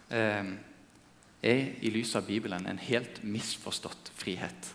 eh, 0.09 0.51
er 1.41 1.63
i 1.81 1.91
lys 1.93 2.15
av 2.17 2.27
Bibelen 2.27 2.65
en 2.67 2.81
helt 2.81 3.21
misforstått 3.23 4.11
frihet. 4.17 4.71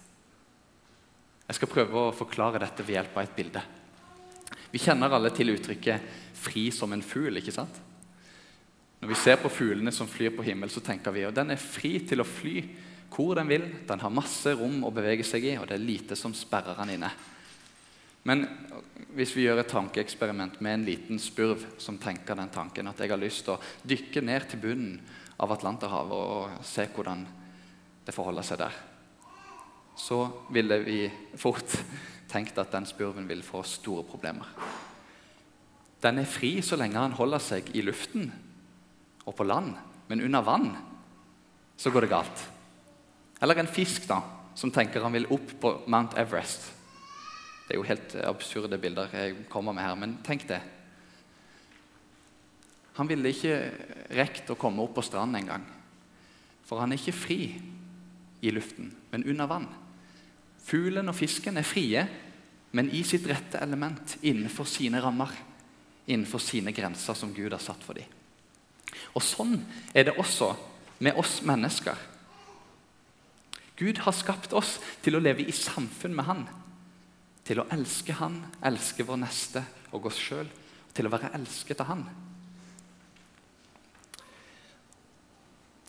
Jeg 1.45 1.59
skal 1.59 1.71
prøve 1.71 2.07
å 2.07 2.15
forklare 2.17 2.63
dette 2.63 2.85
ved 2.85 2.99
hjelp 2.99 3.17
av 3.17 3.25
et 3.27 3.35
bilde. 3.37 3.65
Vi 4.73 4.81
kjenner 4.83 5.13
alle 5.13 5.31
til 5.35 5.53
uttrykket 5.53 6.15
'fri 6.35 6.71
som 6.73 6.93
en 6.93 7.03
fugl'. 7.03 7.37
ikke 7.39 7.53
sant? 7.53 7.81
Når 9.01 9.09
vi 9.09 9.15
ser 9.15 9.37
på 9.37 9.53
fuglene 9.53 9.93
som 9.93 10.09
flyr 10.09 10.33
på 10.37 10.43
himmel, 10.43 10.71
så 10.71 10.81
tenker 10.81 11.13
vi 11.13 11.25
at 11.29 11.35
den 11.37 11.51
er 11.51 11.61
fri 11.61 11.99
til 12.01 12.21
å 12.21 12.25
fly 12.25 12.65
hvor 13.15 13.35
den 13.37 13.49
vil. 13.49 13.67
Den 13.87 14.01
har 14.01 14.11
masse 14.11 14.55
rom 14.57 14.83
å 14.85 14.91
bevege 14.91 15.25
seg 15.25 15.45
i, 15.45 15.57
og 15.59 15.69
det 15.69 15.77
er 15.77 15.85
lite 15.85 16.17
som 16.17 16.35
sperrer 16.35 16.75
den 16.81 16.97
inne. 16.97 17.11
Men 18.25 18.47
hvis 19.15 19.35
vi 19.37 19.45
gjør 19.45 19.61
et 19.63 19.71
tankeeksperiment 19.71 20.57
med 20.65 20.79
en 20.79 20.87
liten 20.87 21.21
spurv 21.23 21.67
som 21.79 21.99
tenker 22.01 22.39
den 22.39 22.53
tanken 22.53 22.89
at 22.91 23.01
jeg 23.01 23.13
har 23.13 23.21
lyst 23.21 23.45
til 23.47 23.55
å 23.55 23.63
dykke 23.85 24.23
ned 24.25 24.49
til 24.51 24.63
bunnen 24.65 24.97
av 25.45 25.53
Atlanterhavet 25.53 26.15
og 26.15 26.65
se 26.67 26.87
hvordan 26.95 27.25
det 28.05 28.15
forholder 28.15 28.47
seg 28.47 28.61
der, 28.61 28.75
så 29.97 30.25
ville 30.53 30.81
vi 30.85 30.99
fort 31.39 31.77
tenkt 32.31 32.59
at 32.59 32.73
den 32.75 32.87
spurven 32.89 33.29
vil 33.29 33.45
få 33.47 33.63
store 33.69 34.03
problemer. 34.09 34.49
Den 36.03 36.19
er 36.21 36.29
fri 36.29 36.57
så 36.65 36.77
lenge 36.77 37.01
han 37.01 37.17
holder 37.17 37.43
seg 37.43 37.71
i 37.77 37.85
luften 37.85 38.27
og 39.25 39.37
på 39.39 39.47
land, 39.47 39.73
men 40.09 40.25
under 40.27 40.45
vann 40.45 40.73
så 41.81 41.93
går 41.93 42.05
det 42.05 42.13
galt. 42.13 42.43
Eller 43.43 43.61
en 43.61 43.71
fisk 43.71 44.09
da, 44.09 44.21
som 44.55 44.73
tenker 44.73 45.03
han 45.05 45.15
vil 45.15 45.31
opp 45.33 45.55
på 45.61 45.73
Mount 45.91 46.17
Everest. 46.21 46.69
Det 47.65 47.75
er 47.75 47.81
jo 47.81 47.89
helt 47.89 48.17
absurde 48.25 48.79
bilder 48.79 49.13
jeg 49.17 49.47
kommer 49.53 49.73
med 49.73 49.87
her, 49.87 49.95
men 49.97 50.19
tenk 50.25 50.45
det. 50.49 50.61
Han 52.99 53.09
ville 53.11 53.33
ikke 53.33 53.55
rekt 54.15 54.51
å 54.53 54.59
komme 54.59 54.85
opp 54.85 54.95
på 54.99 55.05
stranden 55.07 55.41
engang. 55.41 55.65
For 56.65 56.81
han 56.81 56.93
er 56.93 57.01
ikke 57.01 57.17
fri 57.17 57.39
i 58.45 58.53
luften, 58.53 58.93
men 59.11 59.25
under 59.27 59.49
vann. 59.51 59.67
Fuglen 60.65 61.11
og 61.11 61.17
fisken 61.17 61.59
er 61.61 61.67
frie, 61.67 62.05
men 62.75 62.91
i 62.93 63.03
sitt 63.07 63.27
rette 63.29 63.61
element, 63.63 64.17
innenfor 64.23 64.69
sine 64.69 65.01
rammer. 65.03 65.33
Innenfor 66.07 66.43
sine 66.43 66.73
grenser 66.77 67.17
som 67.17 67.33
Gud 67.35 67.53
har 67.53 67.63
satt 67.63 67.85
for 67.85 67.97
dem. 67.97 68.09
Og 69.17 69.23
Sånn 69.25 69.57
er 69.95 70.05
det 70.07 70.19
også 70.21 70.53
med 71.05 71.17
oss 71.19 71.39
mennesker. 71.47 71.97
Gud 73.79 73.99
har 74.05 74.15
skapt 74.15 74.53
oss 74.55 74.77
til 75.03 75.17
å 75.17 75.23
leve 75.23 75.47
i 75.47 75.55
samfunn 75.55 76.15
med 76.15 76.29
Han. 76.29 76.45
Til 77.45 77.61
å 77.61 77.67
elske 77.75 78.17
Han, 78.19 78.39
elske 78.65 79.05
vår 79.07 79.21
neste 79.21 79.65
og 79.93 80.09
oss 80.09 80.21
sjøl. 80.21 80.49
Til 80.95 81.09
å 81.09 81.13
være 81.13 81.33
elsket 81.37 81.83
av 81.85 81.91
Han. 81.91 82.07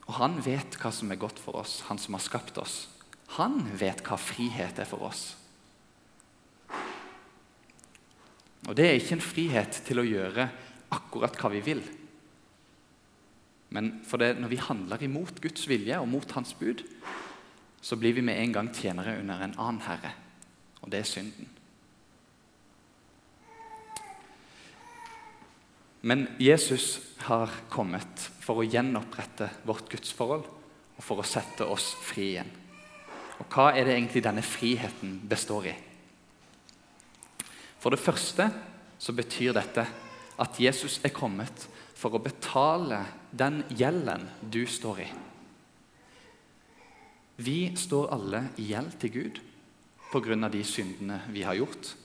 Og 0.06 0.14
han 0.20 0.38
vet 0.46 0.78
hva 0.78 0.92
som 0.94 1.10
er 1.10 1.22
godt 1.22 1.40
for 1.42 1.58
oss, 1.64 1.80
han 1.88 1.98
som 1.98 2.14
har 2.14 2.22
skapt 2.22 2.60
oss. 2.62 2.86
Han 3.40 3.64
vet 3.78 4.04
hva 4.06 4.18
frihet 4.22 4.78
er 4.78 4.90
for 4.90 5.08
oss. 5.08 5.24
Og 8.66 8.74
det 8.78 8.86
er 8.86 9.00
ikke 9.00 9.18
en 9.18 9.26
frihet 9.26 9.80
til 9.86 10.02
å 10.02 10.06
gjøre 10.06 10.48
akkurat 10.94 11.38
hva 11.42 11.52
vi 11.54 11.62
vil. 11.66 11.82
Men 13.74 13.92
for 14.08 14.22
det, 14.22 14.36
når 14.40 14.54
vi 14.54 14.62
handler 14.62 15.04
imot 15.06 15.42
Guds 15.42 15.66
vilje 15.70 15.98
og 16.00 16.10
mot 16.10 16.38
Hans 16.38 16.54
bud, 16.58 16.86
så 17.82 17.98
blir 18.00 18.16
vi 18.18 18.24
med 18.26 18.40
en 18.42 18.54
gang 18.56 18.70
tjenere 18.74 19.18
under 19.20 19.42
en 19.42 19.58
annen 19.58 19.82
herre, 19.86 20.14
og 20.86 20.92
det 20.94 21.02
er 21.02 21.10
synden. 21.10 21.48
Men 26.06 26.28
Jesus 26.38 27.00
har 27.26 27.50
kommet 27.74 28.28
for 28.46 28.62
å 28.62 28.68
gjenopprette 28.68 29.48
vårt 29.66 29.90
gudsforhold 29.90 30.46
og 30.46 31.02
for 31.02 31.18
å 31.18 31.26
sette 31.26 31.66
oss 31.66 31.96
fri 32.06 32.28
igjen. 32.36 32.52
Og 33.42 33.50
Hva 33.50 33.72
er 33.74 33.88
det 33.88 33.96
egentlig 33.96 34.22
denne 34.24 34.46
friheten 34.46 35.18
består 35.26 35.72
i? 35.72 35.74
For 37.82 37.90
det 37.90 38.02
første 38.02 38.48
så 39.02 39.16
betyr 39.18 39.58
dette 39.58 39.88
at 40.38 40.62
Jesus 40.62 41.00
er 41.02 41.16
kommet 41.16 41.66
for 41.98 42.14
å 42.14 42.22
betale 42.22 43.02
den 43.34 43.64
gjelden 43.74 44.30
du 44.54 44.62
står 44.70 45.02
i. 45.02 45.10
Vi 47.42 47.60
står 47.76 48.14
alle 48.14 48.46
i 48.62 48.70
gjeld 48.70 48.94
til 49.02 49.16
Gud 49.18 49.44
pga. 50.16 50.50
de 50.50 50.64
syndene 50.64 51.22
vi 51.30 51.44
har 51.44 51.56
gjort. 51.56 51.96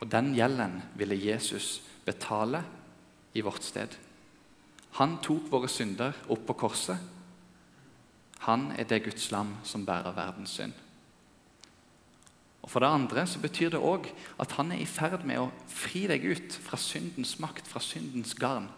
Og 0.00 0.10
den 0.10 0.34
gjelden 0.34 0.82
ville 0.98 1.14
Jesus 1.14 1.80
betale 2.04 2.62
i 3.34 3.40
vårt 3.40 3.62
sted. 3.62 3.94
Han 4.98 5.18
tok 5.22 5.50
våre 5.50 5.68
synder 5.68 6.16
opp 6.28 6.46
på 6.46 6.56
korset. 6.66 6.98
Han 8.46 8.70
er 8.78 8.84
det 8.84 9.04
Guds 9.04 9.30
lam 9.30 9.56
som 9.64 9.84
bærer 9.86 10.14
verdens 10.14 10.54
synd. 10.58 10.74
Og 12.62 12.70
For 12.70 12.84
det 12.84 12.90
andre 12.92 13.24
så 13.26 13.40
betyr 13.40 13.70
det 13.72 13.80
òg 13.80 14.10
at 14.40 14.52
han 14.58 14.72
er 14.72 14.82
i 14.82 14.88
ferd 14.88 15.24
med 15.24 15.40
å 15.40 15.52
fri 15.70 16.06
deg 16.10 16.24
ut 16.24 16.52
fra 16.52 16.76
syndens 16.76 17.38
makt, 17.40 17.66
fra 17.66 17.80
syndens 17.80 18.34
garn. 18.36 18.68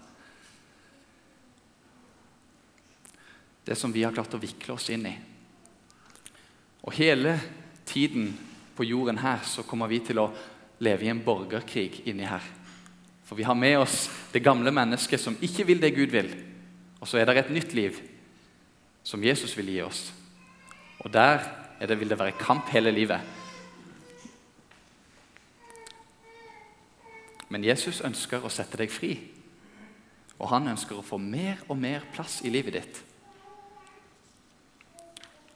Det 3.66 3.76
som 3.76 3.92
vi 3.92 4.04
har 4.04 4.14
klart 4.14 4.34
å 4.34 4.40
vikle 4.40 4.76
oss 4.76 4.88
inn 4.94 5.08
i. 5.10 5.14
Og 6.86 6.94
hele 6.96 7.34
tiden 7.86 8.32
på 8.76 8.84
jorden 8.84 9.18
her 9.20 9.42
så 9.44 9.62
kommer 9.66 9.90
vi 9.90 10.00
til 10.04 10.20
å 10.22 10.30
leve 10.80 11.04
i 11.04 11.10
en 11.12 11.22
borgerkrig 11.24 12.02
inni 12.08 12.28
her. 12.28 12.44
For 13.24 13.38
vi 13.38 13.46
har 13.46 13.54
med 13.54 13.78
oss 13.78 14.08
det 14.32 14.42
gamle 14.42 14.72
mennesket 14.74 15.20
som 15.20 15.36
ikke 15.44 15.66
vil 15.68 15.82
det 15.82 15.92
Gud 15.94 16.10
vil. 16.10 16.30
Og 17.00 17.08
så 17.08 17.20
er 17.20 17.28
det 17.28 17.36
et 17.38 17.52
nytt 17.54 17.74
liv 17.76 18.00
som 19.06 19.22
Jesus 19.24 19.52
vil 19.56 19.70
gi 19.70 19.82
oss. 19.84 20.00
Og 21.04 21.12
der 21.12 21.44
det, 21.80 21.96
vil 22.00 22.10
det 22.10 22.18
være 22.18 22.36
kamp 22.40 22.68
hele 22.74 22.90
livet. 22.92 23.20
Men 27.48 27.64
Jesus 27.64 28.02
ønsker 28.04 28.44
å 28.44 28.52
sette 28.52 28.78
deg 28.78 28.92
fri. 28.92 29.14
Og 30.40 30.50
han 30.52 30.68
ønsker 30.72 30.98
å 30.98 31.04
få 31.04 31.18
mer 31.20 31.60
og 31.68 31.78
mer 31.80 32.04
plass 32.14 32.40
i 32.44 32.52
livet 32.52 32.76
ditt. 32.76 33.00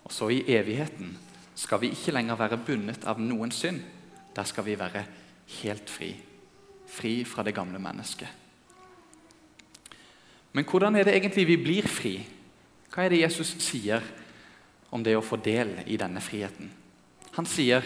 Og 0.04 0.12
så 0.12 0.28
i 0.33 0.43
evigheten 0.52 1.14
skal 1.54 1.80
vi 1.80 1.92
ikke 1.94 2.14
lenger 2.14 2.38
være 2.38 2.61
bundet 2.66 3.04
av 3.06 3.20
noen 3.23 3.52
synd. 3.54 3.82
Der 4.34 4.46
skal 4.49 4.66
vi 4.66 4.78
være 4.78 5.04
helt 5.62 5.90
fri. 5.90 6.11
Fri 6.90 7.20
fra 7.28 7.44
det 7.46 7.54
gamle 7.54 7.78
mennesket. 7.78 8.28
Men 10.54 10.66
hvordan 10.70 10.96
er 10.96 11.06
det 11.06 11.16
egentlig 11.16 11.46
vi 11.49 11.58
blir 11.58 11.88
fri? 11.90 12.14
Hva 12.94 13.04
er 13.04 13.14
det 13.14 13.25
Jesus 13.25 13.56
sier 13.62 14.02
om 14.94 15.02
det 15.02 15.16
å 15.18 15.25
få 15.25 15.38
del 15.42 15.80
i 15.90 15.99
denne 15.99 16.23
friheten? 16.23 16.70
Han 17.34 17.46
sier, 17.46 17.82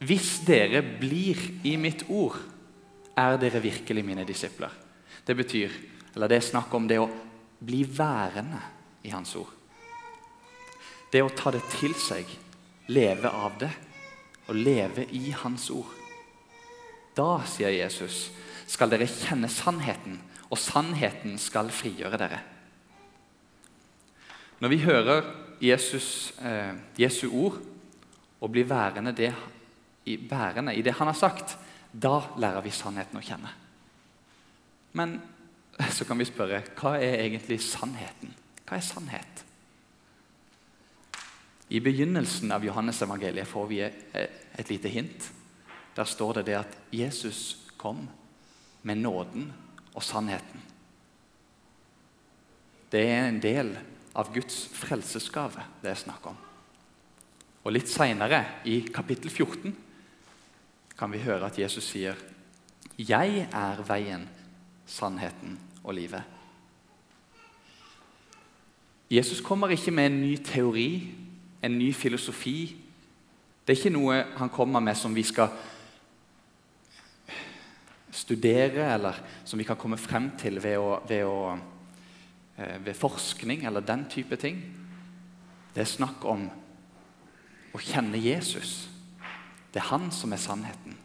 'Hvis 0.00 0.44
dere 0.46 0.82
blir 0.82 1.36
i 1.64 1.76
mitt 1.76 2.04
ord, 2.08 2.36
er 3.16 3.36
dere 3.36 3.60
virkelig 3.60 4.04
mine 4.04 4.24
disipler.' 4.24 4.72
Det 5.26 5.36
betyr, 5.36 5.70
eller 6.14 6.28
det 6.28 6.36
er 6.36 6.50
snakk 6.50 6.74
om 6.74 6.88
det 6.88 6.98
å 6.98 7.10
bli 7.60 7.84
værende 7.84 8.60
i 9.04 9.10
Hans 9.10 9.36
ord. 9.36 9.52
Det 11.12 11.22
å 11.22 11.34
ta 11.34 11.50
det 11.50 11.62
til 11.70 11.94
seg 11.94 12.26
leve 12.92 13.30
av 13.30 13.58
det 13.60 13.72
og 14.46 14.58
leve 14.58 15.06
i 15.14 15.30
Hans 15.34 15.68
ord. 15.74 15.90
Da, 17.16 17.40
sier 17.48 17.72
Jesus, 17.74 18.28
skal 18.68 18.90
dere 18.92 19.08
kjenne 19.08 19.48
sannheten, 19.50 20.20
og 20.50 20.60
sannheten 20.60 21.38
skal 21.42 21.72
frigjøre 21.74 22.20
dere. 22.20 22.42
Når 24.62 24.72
vi 24.72 24.78
hører 24.84 25.22
Jesus, 25.60 26.32
eh, 26.40 26.74
Jesu 26.98 27.28
ord 27.32 27.58
og 28.40 28.50
blir 28.52 28.68
værende, 28.68 29.12
det, 29.12 29.32
i, 30.04 30.16
værende 30.30 30.74
i 30.74 30.82
det 30.82 30.94
han 30.98 31.10
har 31.10 31.16
sagt, 31.16 31.56
da 31.92 32.20
lærer 32.38 32.62
vi 32.64 32.70
sannheten 32.70 33.18
å 33.18 33.24
kjenne. 33.24 33.52
Men 34.96 35.18
så 35.96 36.06
kan 36.08 36.18
vi 36.18 36.28
spørre 36.28 36.62
hva 36.76 36.96
er 37.00 37.24
egentlig 37.24 37.60
sannheten? 37.64 38.32
Hva 38.66 38.78
er 38.78 38.84
sannhet? 38.84 39.35
I 41.68 41.80
begynnelsen 41.80 42.52
av 42.52 42.64
Johannes 42.64 43.02
evangeliet 43.02 43.48
får 43.48 43.66
vi 43.66 43.80
et 43.82 44.70
lite 44.70 44.88
hint. 44.88 45.30
Der 45.96 46.04
står 46.04 46.38
det, 46.38 46.46
det 46.46 46.58
at 46.60 46.76
Jesus 46.94 47.56
kom 47.76 48.04
med 48.82 49.02
nåden 49.02 49.48
og 49.94 50.04
sannheten. 50.04 50.62
Det 52.92 53.02
er 53.02 53.26
en 53.26 53.40
del 53.42 53.72
av 54.16 54.30
Guds 54.34 54.66
frelsesgave 54.78 55.64
det 55.82 55.90
er 55.90 55.98
snakk 55.98 56.30
om. 56.30 56.38
Og 57.66 57.74
Litt 57.74 57.90
seinere, 57.90 58.44
i 58.64 58.78
kapittel 58.94 59.32
14, 59.32 59.74
kan 60.96 61.10
vi 61.10 61.24
høre 61.24 61.48
at 61.50 61.58
Jesus 61.58 61.84
sier, 61.90 62.14
'Jeg 62.96 63.48
er 63.52 63.82
veien, 63.82 64.28
sannheten 64.86 65.58
og 65.82 65.94
livet'. 65.94 66.22
Jesus 69.10 69.40
kommer 69.40 69.68
ikke 69.68 69.90
med 69.90 70.06
en 70.06 70.20
ny 70.20 70.36
teori 70.36 71.25
en 71.66 71.78
ny 71.78 71.92
filosofi. 71.94 72.76
Det 73.66 73.74
er 73.74 73.80
ikke 73.80 73.94
noe 73.94 74.20
han 74.38 74.52
kommer 74.54 74.82
med 74.82 74.96
som 74.98 75.14
vi 75.14 75.24
skal 75.26 75.50
studere, 78.16 78.86
eller 78.94 79.18
som 79.44 79.58
vi 79.58 79.66
kan 79.66 79.78
komme 79.78 79.98
frem 80.00 80.30
til 80.40 80.60
ved, 80.62 80.78
å, 80.80 81.00
ved, 81.08 81.24
å, 81.26 81.56
eh, 82.56 82.78
ved 82.84 82.96
forskning 82.96 83.66
eller 83.66 83.84
den 83.84 84.06
type 84.10 84.38
ting. 84.40 84.62
Det 85.74 85.82
er 85.84 85.90
snakk 85.90 86.24
om 86.24 86.46
å 87.76 87.82
kjenne 87.82 88.20
Jesus. 88.22 88.86
Det 89.72 89.82
er 89.82 89.90
han 89.90 90.08
som 90.14 90.32
er 90.32 90.40
sannheten. 90.40 90.96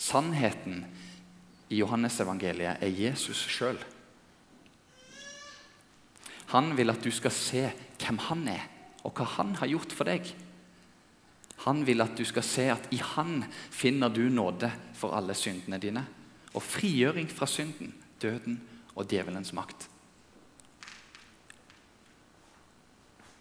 Sannheten 0.00 0.86
i 1.68 1.82
Johannesevangeliet 1.82 2.80
er 2.80 2.94
Jesus 2.96 3.42
sjøl. 3.52 3.76
Han 6.52 6.72
vil 6.76 6.92
at 6.92 7.04
du 7.04 7.10
skal 7.12 7.32
se 7.32 7.66
hvem 8.00 8.18
han 8.28 8.46
er 8.52 8.64
og 9.02 9.14
hva 9.16 9.26
han 9.36 9.54
har 9.58 9.70
gjort 9.70 9.94
for 9.94 10.08
deg. 10.08 10.28
Han 11.66 11.84
vil 11.86 12.02
at 12.02 12.16
du 12.18 12.24
skal 12.26 12.46
se 12.46 12.66
at 12.72 12.88
i 12.94 12.98
han 13.14 13.42
finner 13.70 14.10
du 14.10 14.24
nåde 14.30 14.70
for 14.98 15.14
alle 15.14 15.34
syndene 15.38 15.78
dine. 15.82 16.04
Og 16.52 16.62
frigjøring 16.62 17.28
fra 17.30 17.46
synden, 17.46 17.94
døden 18.20 18.58
og 18.94 19.06
djevelens 19.08 19.52
makt. 19.56 19.88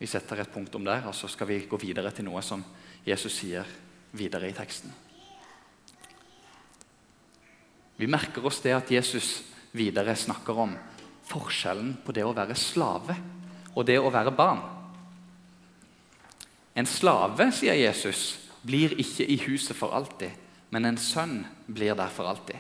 Vi 0.02 0.10
setter 0.10 0.42
et 0.42 0.54
punktum 0.54 0.86
der, 0.86 1.06
og 1.06 1.14
så 1.14 1.30
skal 1.30 1.50
vi 1.50 1.60
gå 1.70 1.78
videre 1.82 2.10
til 2.14 2.26
noe 2.26 2.42
som 2.46 2.64
Jesus 3.06 3.36
sier 3.44 3.68
videre 4.18 4.50
i 4.50 4.56
teksten. 4.58 4.94
Vi 8.02 8.10
merker 8.10 8.46
oss 8.50 8.64
det 8.64 8.74
at 8.74 8.90
Jesus 8.90 9.44
videre 9.78 10.16
snakker 10.18 10.58
om 10.58 10.74
forskjellen 11.30 12.00
på 12.02 12.16
det 12.18 12.26
å 12.26 12.34
være 12.34 12.58
slave 12.58 13.16
og 13.76 13.86
det 13.86 14.00
å 14.02 14.10
være 14.14 14.34
barn. 14.34 14.81
En 16.74 16.88
slave, 16.88 17.50
sier 17.52 17.76
Jesus, 17.76 18.40
blir 18.62 18.96
ikke 19.02 19.26
i 19.28 19.38
huset 19.48 19.76
for 19.76 19.94
alltid, 19.96 20.32
men 20.72 20.88
en 20.88 21.00
sønn 21.00 21.42
blir 21.68 21.96
der 21.98 22.12
for 22.14 22.30
alltid. 22.32 22.58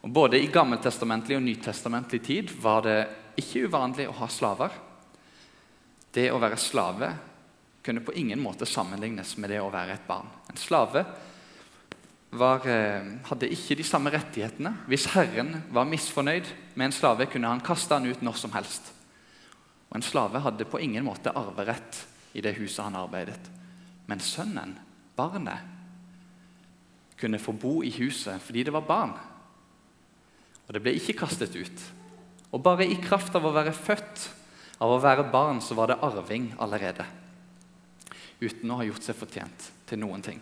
Og 0.00 0.10
både 0.10 0.40
i 0.40 0.48
gammeltestamentlig 0.50 1.36
og 1.36 1.44
nytestamentlig 1.44 2.22
tid 2.24 2.52
var 2.62 2.84
det 2.86 3.00
ikke 3.40 3.66
uvanlig 3.68 4.08
å 4.08 4.16
ha 4.22 4.28
slaver. 4.32 4.72
Det 6.10 6.30
å 6.32 6.40
være 6.40 6.58
slave 6.58 7.10
kunne 7.84 8.02
på 8.04 8.14
ingen 8.18 8.40
måte 8.42 8.66
sammenlignes 8.68 9.36
med 9.40 9.52
det 9.52 9.60
å 9.60 9.70
være 9.72 9.94
et 9.96 10.08
barn. 10.08 10.28
En 10.50 10.58
slave 10.58 11.04
var, 12.30 12.66
eh, 12.66 13.04
hadde 13.28 13.50
ikke 13.50 13.76
de 13.76 13.84
samme 13.84 14.10
rettighetene. 14.10 14.72
Hvis 14.86 15.06
herren 15.14 15.62
var 15.70 15.84
misfornøyd 15.84 16.46
med 16.74 16.84
en 16.86 16.92
slave, 16.92 17.26
kunne 17.26 17.48
han 17.48 17.60
kaste 17.60 17.94
han 17.94 18.06
ut 18.06 18.22
når 18.22 18.36
som 18.36 18.52
helst. 18.52 18.92
Og 19.90 19.96
En 19.96 20.02
slave 20.02 20.40
hadde 20.40 20.64
på 20.64 20.80
ingen 20.80 21.04
måte 21.04 21.34
arverett 21.34 22.06
i 22.32 22.42
det 22.44 22.56
huset 22.58 22.84
han 22.84 22.98
arbeidet. 22.98 23.50
Men 24.06 24.22
sønnen, 24.22 24.76
barnet, 25.16 25.66
kunne 27.20 27.40
få 27.42 27.52
bo 27.52 27.80
i 27.84 27.90
huset 27.98 28.40
fordi 28.40 28.64
det 28.64 28.74
var 28.74 28.86
barn. 28.88 29.16
Og 30.66 30.74
det 30.74 30.82
ble 30.84 30.94
ikke 30.96 31.18
kastet 31.20 31.56
ut. 31.58 31.82
Og 32.50 32.62
bare 32.64 32.86
i 32.88 32.98
kraft 33.02 33.34
av 33.36 33.44
å 33.46 33.54
være 33.54 33.74
født, 33.76 34.28
av 34.80 34.94
å 34.94 35.02
være 35.02 35.28
barn, 35.30 35.60
så 35.60 35.76
var 35.76 35.90
det 35.90 36.00
arving 36.02 36.54
allerede. 36.58 37.04
Uten 38.40 38.70
å 38.72 38.80
ha 38.80 38.86
gjort 38.88 39.04
seg 39.04 39.18
fortjent 39.18 39.68
til 39.90 40.00
noen 40.00 40.24
ting. 40.24 40.40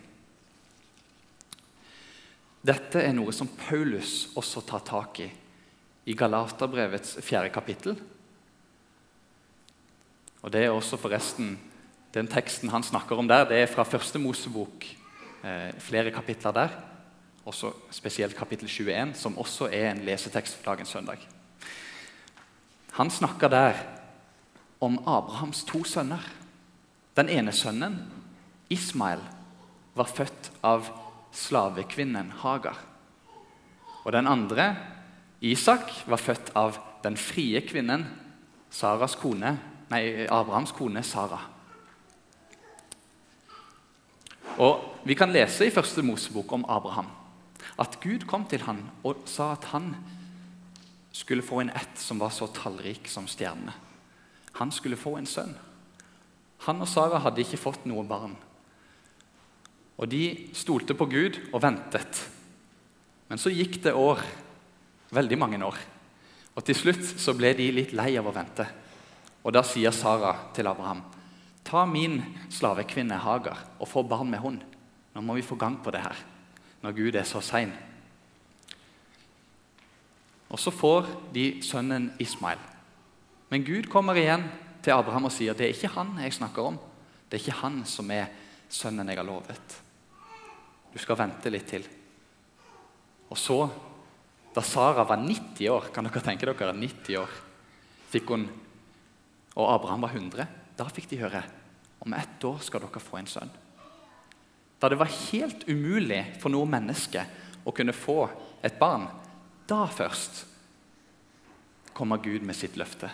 Dette 2.63 3.03
er 3.03 3.13
noe 3.15 3.33
som 3.35 3.51
Paulus 3.59 4.29
også 4.39 4.63
tar 4.67 4.83
tak 4.87 5.21
i 5.25 5.29
i 6.09 6.15
Galaterbrevets 6.17 7.19
fjerde 7.21 7.51
kapittel. 7.53 7.97
Og 10.41 10.51
Det 10.51 10.63
er 10.63 10.71
også 10.71 10.97
forresten 10.97 11.57
den 12.13 12.27
teksten 12.27 12.71
han 12.73 12.83
snakker 12.83 13.19
om 13.19 13.27
der, 13.29 13.45
det 13.45 13.57
er 13.61 13.69
fra 13.69 13.85
første 13.85 14.19
Mosebok, 14.19 14.85
eh, 15.43 15.71
flere 15.79 16.11
kapitler 16.11 16.51
der. 16.51 16.69
Også 17.45 17.71
spesielt 17.91 18.35
kapittel 18.37 18.67
21, 18.67 19.13
som 19.15 19.37
også 19.37 19.69
er 19.71 19.91
en 19.91 20.05
lesetekst 20.05 20.55
for 20.55 20.71
dagens 20.71 20.89
søndag. 20.89 21.17
Han 22.91 23.09
snakker 23.09 23.47
der 23.47 23.73
om 24.81 24.97
Abrahams 25.07 25.63
to 25.63 25.83
sønner. 25.83 26.23
Den 27.15 27.29
ene 27.29 27.51
sønnen, 27.51 27.99
Ismael, 28.69 29.19
var 29.95 30.05
født 30.05 30.51
av 30.63 30.89
slavekvinnen 31.31 32.31
Hagar. 32.41 32.79
Og 34.05 34.11
den 34.11 34.27
andre, 34.27 34.75
Isak, 35.41 35.91
var 36.07 36.17
født 36.17 36.51
av 36.55 36.79
den 37.03 37.17
frie 37.17 37.61
kvinnen, 37.61 38.05
Saras 38.69 39.15
kone, 39.15 39.57
nei, 39.89 40.27
Abrahams 40.29 40.71
kone 40.71 41.03
Sara. 41.03 41.39
Og 44.59 44.85
Vi 45.07 45.15
kan 45.15 45.31
lese 45.31 45.65
i 45.65 45.71
første 45.73 46.03
Mosebok 46.03 46.51
om 46.53 46.65
Abraham 46.67 47.07
at 47.79 47.95
Gud 48.03 48.25
kom 48.27 48.43
til 48.49 48.65
han 48.67 48.81
og 49.07 49.23
sa 49.29 49.53
at 49.53 49.69
han 49.71 49.93
skulle 51.15 51.45
få 51.45 51.61
en 51.63 51.71
ett 51.71 51.99
som 51.99 52.19
var 52.19 52.33
så 52.35 52.49
tallrik 52.51 53.07
som 53.07 53.27
stjernene. 53.27 53.71
Han 54.59 54.71
skulle 54.71 54.99
få 54.99 55.15
en 55.17 55.27
sønn. 55.29 55.53
Han 56.67 56.83
og 56.83 56.89
Sara 56.91 57.21
hadde 57.23 57.41
ikke 57.43 57.61
fått 57.61 57.85
noe 57.87 58.03
barn. 58.07 58.35
Og 59.99 60.07
De 60.11 60.51
stolte 60.55 60.95
på 60.95 61.07
Gud 61.11 61.39
og 61.53 61.61
ventet. 61.63 62.25
Men 63.29 63.39
så 63.39 63.51
gikk 63.51 63.81
det 63.83 63.95
år, 63.95 64.19
veldig 65.15 65.39
mange 65.39 65.63
år. 65.63 65.79
Og 66.55 66.65
Til 66.65 66.75
slutt 66.75 67.05
så 67.19 67.35
ble 67.37 67.53
de 67.55 67.71
litt 67.71 67.95
lei 67.95 68.11
av 68.19 68.27
å 68.27 68.35
vente. 68.35 68.67
Og 69.43 69.55
Da 69.55 69.63
sier 69.63 69.95
Sara 69.95 70.35
til 70.55 70.67
Abraham.: 70.67 71.03
Ta 71.67 71.85
min 71.85 72.21
slavekvinne 72.49 73.19
Hagar 73.21 73.65
og 73.79 73.87
få 73.87 74.03
barn 74.03 74.31
med 74.31 74.41
henne. 74.43 74.65
Nå 75.13 75.23
må 75.25 75.35
vi 75.37 75.45
få 75.45 75.57
gang 75.59 75.79
på 75.83 75.91
det 75.91 76.03
her, 76.03 76.17
når 76.83 76.95
Gud 76.95 77.15
er 77.17 77.27
så 77.27 77.41
sein. 77.43 77.73
Og 80.49 80.59
så 80.61 80.71
får 80.73 81.07
de 81.33 81.59
sønnen 81.65 82.11
Ismail. 82.21 82.61
Men 83.49 83.65
Gud 83.65 83.89
kommer 83.89 84.17
igjen 84.17 84.45
til 84.85 84.93
Abraham 84.93 85.27
og 85.29 85.33
sier 85.33 85.57
det 85.57 85.67
er 85.67 85.75
ikke 85.75 85.93
han 85.97 86.15
jeg 86.21 86.37
snakker 86.37 86.71
om. 86.71 86.79
Det 87.29 87.37
er 87.37 87.43
ikke 87.43 87.61
han 87.61 87.83
som 87.89 88.09
er 88.13 88.29
sønnen 88.69 89.09
jeg 89.09 89.19
har 89.19 89.27
lovet. 89.27 89.77
Du 90.93 90.97
skal 91.01 91.19
vente 91.19 91.51
litt 91.53 91.67
til. 91.69 91.85
Og 93.29 93.37
så, 93.37 93.59
da 94.55 94.61
Sara 94.65 95.05
var 95.05 95.21
90 95.21 95.69
år, 95.69 95.91
kan 95.93 96.07
dere 96.07 96.23
tenke 96.25 96.49
dere 96.49 96.73
90 96.73 97.19
år, 97.21 97.35
fikk 98.09 98.33
hun, 98.33 98.47
og 99.53 99.67
Abraham 99.69 100.07
var 100.07 100.15
100, 100.15 100.47
da 100.79 100.87
fikk 100.87 101.09
de 101.11 101.19
høre 101.19 101.43
om 101.99 102.15
ett 102.15 102.43
år 102.47 102.61
skal 102.63 102.85
dere 102.85 103.01
få 103.03 103.19
en 103.19 103.27
sønn. 103.27 103.51
Da 104.79 104.87
det 104.87 104.99
var 104.99 105.11
helt 105.11 105.65
umulig 105.67 106.21
for 106.39 106.51
noe 106.53 106.67
menneske 106.69 107.25
å 107.67 107.73
kunne 107.75 107.95
få 107.95 108.21
et 108.63 108.79
barn, 108.79 109.09
da 109.67 109.83
først 109.91 110.45
kommer 111.93 112.21
Gud 112.23 112.45
med 112.47 112.55
sitt 112.55 112.79
løfte. 112.79 113.09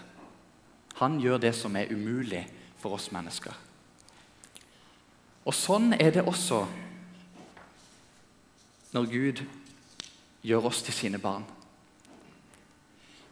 Han 1.01 1.17
gjør 1.19 1.41
det 1.41 1.55
som 1.57 1.73
er 1.75 1.89
umulig 1.91 2.43
for 2.79 2.95
oss 2.95 3.09
mennesker. 3.11 3.53
Og 5.45 5.53
Sånn 5.53 5.93
er 5.97 6.13
det 6.13 6.25
også 6.25 6.61
når 8.95 9.09
Gud 9.11 9.41
gjør 10.45 10.69
oss 10.69 10.83
til 10.85 10.95
sine 10.95 11.19
barn. 11.21 11.43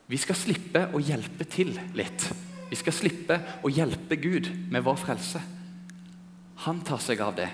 Vi 0.10 0.17
skal 0.19 0.38
slippe 0.38 0.88
å 0.91 1.00
hjelpe 1.02 1.46
til 1.48 1.72
litt. 1.96 2.28
Vi 2.73 2.79
skal 2.79 2.95
slippe 2.97 3.36
å 3.62 3.69
hjelpe 3.69 4.17
Gud 4.17 4.47
med 4.73 4.81
vår 4.81 4.95
frelse. 4.97 5.38
Han 6.65 6.79
tar 6.81 6.97
seg 7.05 7.19
av 7.21 7.36
det. 7.38 7.51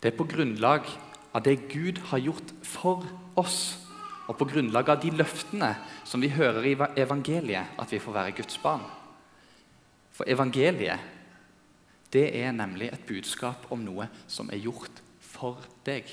Det 0.00 0.08
er 0.08 0.16
på 0.16 0.24
grunnlag 0.24 0.88
av 1.36 1.44
det 1.44 1.58
Gud 1.68 2.00
har 2.08 2.22
gjort 2.24 2.54
for 2.64 3.04
oss, 3.36 3.76
og 4.24 4.38
på 4.40 4.48
grunnlag 4.54 4.88
av 4.88 5.04
de 5.04 5.12
løftene 5.12 5.74
som 6.08 6.24
vi 6.24 6.32
hører 6.32 6.70
i 6.70 6.74
evangeliet, 7.04 7.76
at 7.76 7.92
vi 7.92 8.00
får 8.00 8.16
være 8.16 8.34
Guds 8.40 8.56
barn. 8.64 8.88
For 10.16 10.32
evangeliet 10.32 12.08
det 12.16 12.24
er 12.40 12.56
nemlig 12.56 12.88
et 12.88 13.04
budskap 13.04 13.68
om 13.68 13.84
noe 13.84 14.08
som 14.24 14.48
er 14.48 14.64
gjort 14.64 15.04
for 15.20 15.60
deg. 15.84 16.08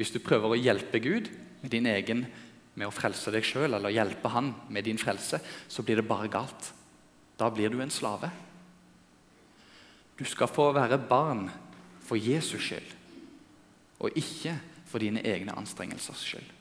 Hvis 0.00 0.14
du 0.14 0.22
prøver 0.24 0.54
å 0.54 0.56
hjelpe 0.56 0.96
Gud 1.04 1.26
med 1.60 1.74
din 1.74 1.84
egen 1.90 2.24
med 2.72 2.88
å 2.88 2.94
frelse 2.94 3.28
deg 3.34 3.44
sjøl, 3.44 3.74
eller 3.76 3.92
hjelpe 3.92 4.30
Han 4.32 4.54
med 4.72 4.86
din 4.86 4.96
frelse, 4.96 5.42
så 5.68 5.84
blir 5.84 6.00
det 6.00 6.06
bare 6.08 6.30
galt. 6.32 6.70
Da 7.36 7.50
blir 7.52 7.68
du 7.68 7.82
en 7.84 7.92
slave. 7.92 8.30
Du 10.16 10.24
skal 10.24 10.48
få 10.48 10.70
være 10.72 10.96
barn 11.04 11.50
for 12.00 12.16
Jesus 12.16 12.64
skyld, 12.64 12.96
og 14.00 14.16
ikke 14.16 14.56
for 14.88 15.04
dine 15.04 15.20
egne 15.20 15.52
anstrengelsers 15.60 16.24
skyld. 16.32 16.56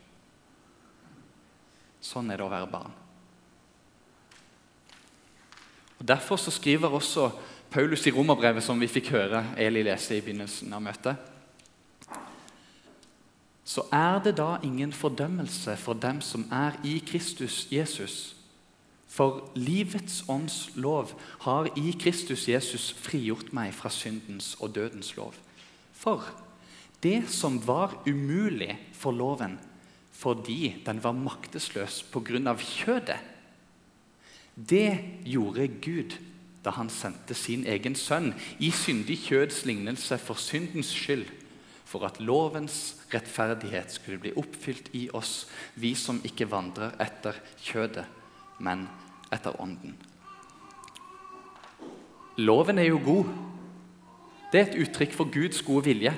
Sånn 2.03 2.27
er 2.31 2.39
det 2.39 2.47
å 2.47 2.51
være 2.51 2.67
barn. 2.71 2.91
Og 5.99 6.03
Derfor 6.07 6.39
så 6.39 6.51
skriver 6.51 6.91
også 6.91 7.31
Paulus 7.71 8.03
i 8.03 8.11
romerbrevet, 8.11 8.63
som 8.63 8.79
vi 8.79 8.91
fikk 8.91 9.13
høre 9.15 9.45
Eli 9.59 9.87
lese 9.87 10.19
i 10.19 10.23
begynnelsen 10.23 10.75
av 10.75 10.83
møtet, 10.83 11.38
så 13.69 13.83
er 13.93 14.17
det 14.25 14.37
da 14.39 14.57
ingen 14.65 14.93
fordømmelse 14.93 15.75
for 15.77 15.93
dem 15.93 16.23
som 16.25 16.47
er 16.51 16.73
i 16.83 16.97
Kristus 17.05 17.67
Jesus. 17.71 18.35
For 19.07 19.51
livets 19.55 20.23
ånds 20.29 20.71
lov 20.75 21.11
har 21.45 21.69
i 21.77 21.93
Kristus 22.01 22.47
Jesus 22.49 22.89
frigjort 22.97 23.51
meg 23.53 23.75
fra 23.77 23.91
syndens 23.93 24.55
og 24.59 24.73
dødens 24.75 25.11
lov. 25.17 25.35
For 25.93 26.25
det 27.03 27.29
som 27.29 27.59
var 27.67 27.93
umulig 28.09 28.73
for 28.93 29.13
loven 29.13 29.59
fordi 30.19 30.75
den 30.85 31.03
var 31.03 31.13
maktesløs 31.15 32.03
pga. 32.11 32.55
kjødet, 32.57 33.19
det 34.55 34.99
gjorde 35.25 35.67
Gud 35.67 36.17
da 36.65 36.69
han 36.69 36.89
sendte 36.89 37.33
sin 37.33 37.65
egen 37.65 37.95
sønn 37.95 38.33
i 38.59 38.71
syndig 38.71 39.19
kjøds 39.29 39.65
lignelse 39.65 40.17
for 40.17 40.33
syndens 40.33 40.91
skyld, 40.91 41.25
for 41.89 42.05
at 42.05 42.21
lovens 42.21 42.99
rettferdighet 43.09 43.91
skulle 43.95 44.21
bli 44.21 44.35
oppfylt 44.37 44.91
i 44.93 45.07
oss, 45.17 45.47
vi 45.73 45.95
som 45.97 46.21
ikke 46.25 46.47
vandrer 46.51 46.93
etter 47.01 47.41
kjødet 47.65 48.05
men 48.59 48.85
etter 49.31 49.55
Ånden. 49.61 49.95
Loven 52.39 52.79
er 52.79 52.89
jo 52.89 53.01
god. 53.03 53.31
Det 54.51 54.59
er 54.59 54.69
et 54.69 54.79
uttrykk 54.85 55.15
for 55.15 55.31
Guds 55.31 55.61
gode 55.65 55.89
vilje. 55.89 56.13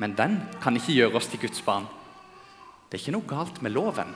Men 0.00 0.16
den 0.16 0.38
kan 0.62 0.76
ikke 0.76 0.96
gjøre 0.96 1.20
oss 1.20 1.28
til 1.28 1.42
Guds 1.42 1.60
barn. 1.62 1.86
Det 2.88 2.96
er 2.96 3.02
ikke 3.02 3.14
noe 3.14 3.28
galt 3.28 3.60
med 3.62 3.74
loven, 3.74 4.14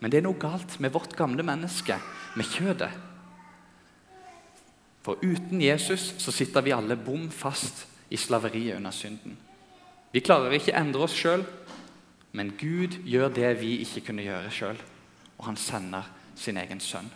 men 0.00 0.12
det 0.12 0.20
er 0.20 0.24
noe 0.24 0.38
galt 0.40 0.78
med 0.80 0.94
vårt 0.94 1.12
gamle 1.18 1.44
menneske, 1.44 1.98
med 2.38 2.46
kjødet. 2.48 2.88
For 5.04 5.20
uten 5.20 5.60
Jesus 5.60 6.14
så 6.22 6.32
sitter 6.32 6.64
vi 6.64 6.72
alle 6.72 6.96
bom 6.96 7.26
fast 7.34 7.84
i 8.08 8.16
slaveriet 8.16 8.78
under 8.78 8.94
synden. 8.94 9.36
Vi 10.12 10.22
klarer 10.24 10.54
ikke 10.56 10.72
å 10.72 10.80
endre 10.80 11.04
oss 11.04 11.16
sjøl, 11.16 11.42
men 12.32 12.54
Gud 12.60 12.96
gjør 13.08 13.32
det 13.34 13.50
vi 13.60 13.78
ikke 13.84 14.06
kunne 14.08 14.24
gjøre 14.24 14.52
sjøl. 14.52 14.80
Og 15.38 15.44
han 15.50 15.58
sender 15.60 16.08
sin 16.38 16.58
egen 16.60 16.80
sønn. 16.80 17.10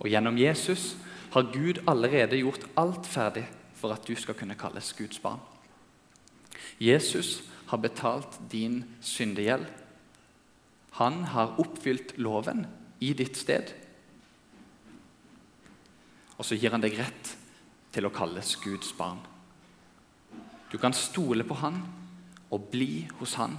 Og 0.00 0.08
gjennom 0.10 0.38
Jesus 0.40 0.94
har 1.34 1.50
Gud 1.52 1.82
allerede 1.88 2.40
gjort 2.40 2.66
alt 2.80 3.06
ferdig 3.06 3.44
for 3.78 3.94
at 3.94 4.06
du 4.06 4.16
skal 4.18 4.36
kunne 4.36 4.58
kalles 4.58 4.92
Guds 4.98 5.20
barn. 5.22 5.40
Jesus 6.80 7.40
har 7.70 7.78
betalt 7.78 8.40
din 8.50 8.82
syndegjeld. 9.00 9.66
Han 10.98 11.22
har 11.30 11.54
oppfylt 11.62 12.16
loven 12.18 12.64
i 13.00 13.12
ditt 13.14 13.38
sted. 13.38 13.70
Og 16.40 16.44
så 16.48 16.58
gir 16.58 16.72
han 16.74 16.82
deg 16.82 16.96
rett 16.98 17.34
til 17.94 18.08
å 18.08 18.12
kalles 18.14 18.56
Guds 18.64 18.90
barn. 18.96 19.20
Du 20.70 20.78
kan 20.78 20.94
stole 20.96 21.44
på 21.46 21.56
han 21.60 21.80
og 22.50 22.70
bli 22.72 23.06
hos 23.20 23.36
han 23.38 23.54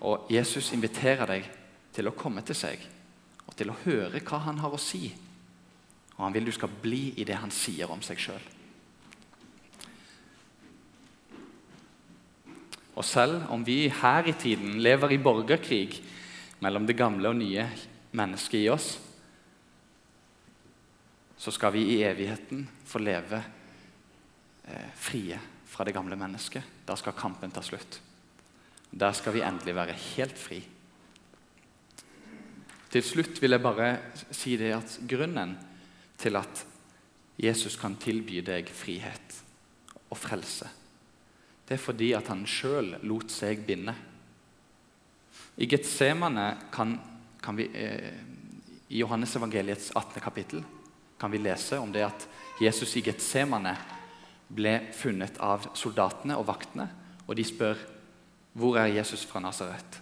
Og 0.00 0.30
Jesus 0.32 0.72
inviterer 0.72 1.28
deg 1.28 1.48
til 1.92 2.08
å 2.08 2.16
komme 2.16 2.42
til 2.46 2.56
seg 2.56 2.80
og 3.44 3.52
til 3.58 3.72
å 3.72 3.80
høre 3.82 4.22
hva 4.24 4.40
han 4.46 4.60
har 4.62 4.72
å 4.72 4.80
si. 4.80 5.10
Og 6.16 6.22
han 6.24 6.34
vil 6.36 6.48
du 6.48 6.52
skal 6.54 6.72
bli 6.82 7.10
i 7.20 7.26
det 7.28 7.36
han 7.40 7.52
sier 7.52 7.90
om 7.92 8.00
seg 8.04 8.20
sjøl. 8.20 8.46
Og 12.96 13.06
selv 13.06 13.48
om 13.52 13.62
vi 13.64 13.88
her 14.00 14.28
i 14.28 14.36
tiden 14.36 14.80
lever 14.84 15.14
i 15.14 15.20
borgerkrig 15.22 16.00
mellom 16.64 16.88
det 16.88 16.98
gamle 16.98 17.30
og 17.30 17.38
nye 17.38 17.64
mennesket 18.16 18.60
i 18.60 18.68
oss, 18.72 18.90
så 21.40 21.52
skal 21.54 21.72
vi 21.72 21.86
i 21.94 22.02
evigheten 22.04 22.66
få 22.84 23.00
leve 23.00 23.40
frie 24.94 25.38
fra 25.70 25.84
det 25.84 25.94
gamle 25.96 26.16
mennesket. 26.18 26.62
Da 26.86 26.96
skal 26.98 27.16
kampen 27.16 27.52
ta 27.54 27.62
slutt. 27.62 28.00
Der 28.90 29.12
skal 29.14 29.36
vi 29.36 29.44
endelig 29.46 29.74
være 29.76 29.94
helt 29.94 30.38
fri. 30.38 30.60
Til 32.90 33.04
slutt 33.06 33.38
vil 33.38 33.54
jeg 33.54 33.62
bare 33.62 33.90
si 34.34 34.56
det 34.58 34.72
at 34.74 34.96
grunnen 35.08 35.54
til 36.18 36.36
at 36.36 36.64
Jesus 37.40 37.78
kan 37.80 37.94
tilby 37.96 38.42
deg 38.44 38.68
frihet 38.74 39.36
og 40.10 40.18
frelse, 40.18 40.66
det 41.68 41.76
er 41.76 41.82
fordi 41.84 42.08
at 42.18 42.26
han 42.32 42.42
sjøl 42.50 42.96
lot 43.06 43.30
seg 43.30 43.62
binde. 43.62 43.94
I 45.62 45.68
Getsemane 45.70 46.48
kan, 46.74 46.96
kan 47.38 47.56
vi, 47.56 47.68
eh, 47.70 48.10
I 48.90 48.98
Johannes 49.04 49.36
evangeliets 49.38 49.92
18. 49.94 50.20
kapittel 50.20 50.64
kan 51.20 51.30
vi 51.30 51.38
lese 51.38 51.78
om 51.78 51.92
det 51.92 52.02
at 52.02 52.26
Jesus 52.60 52.96
i 52.96 53.04
Getsemane 53.06 53.76
ble 54.50 54.76
funnet 54.96 55.38
av 55.42 55.70
soldatene 55.78 56.36
og 56.38 56.48
vaktene, 56.50 56.88
og 57.26 57.36
de 57.38 57.46
spør 57.46 57.78
hvor 58.58 58.78
er 58.80 58.90
Jesus 58.96 59.22
fra 59.26 59.42
Nasaret. 59.42 60.00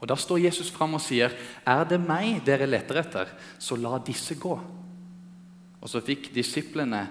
Og 0.00 0.08
Da 0.08 0.16
står 0.16 0.42
Jesus 0.44 0.70
fram 0.70 0.94
og 0.94 1.00
sier, 1.00 1.32
'Er 1.66 1.84
det 1.84 2.00
meg 2.00 2.44
dere 2.44 2.66
leter 2.66 2.96
etter, 3.00 3.28
så 3.58 3.76
la 3.76 3.98
disse 3.98 4.34
gå.' 4.34 4.60
Og 5.80 5.88
Så 5.88 6.00
fikk 6.00 6.34
disiplene 6.34 7.08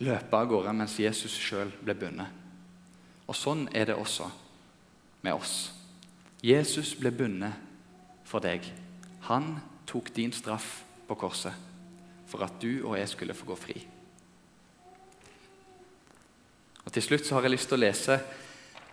løpe 0.00 0.36
av 0.36 0.48
gårde 0.48 0.72
mens 0.72 0.98
Jesus 0.98 1.32
sjøl 1.32 1.72
ble 1.84 1.94
bundet. 1.94 2.26
Og 3.28 3.34
Sånn 3.34 3.68
er 3.74 3.84
det 3.84 3.96
også 3.96 4.30
med 5.22 5.32
oss. 5.32 5.72
Jesus 6.42 6.94
ble 6.94 7.10
bundet 7.10 7.52
for 8.24 8.40
deg. 8.40 8.62
Han 9.20 9.60
tok 9.86 10.14
din 10.14 10.32
straff 10.32 10.84
på 11.08 11.14
korset 11.14 11.52
for 12.26 12.42
at 12.42 12.60
du 12.60 12.86
og 12.86 12.98
jeg 12.98 13.08
skulle 13.08 13.34
få 13.34 13.46
gå 13.46 13.56
fri. 13.56 13.95
Og 16.86 16.94
Til 16.94 17.02
slutt 17.02 17.26
så 17.26 17.34
har 17.36 17.46
jeg 17.46 17.56
lyst 17.56 17.68
til 17.68 17.80
å 17.80 17.82
lese 17.82 18.20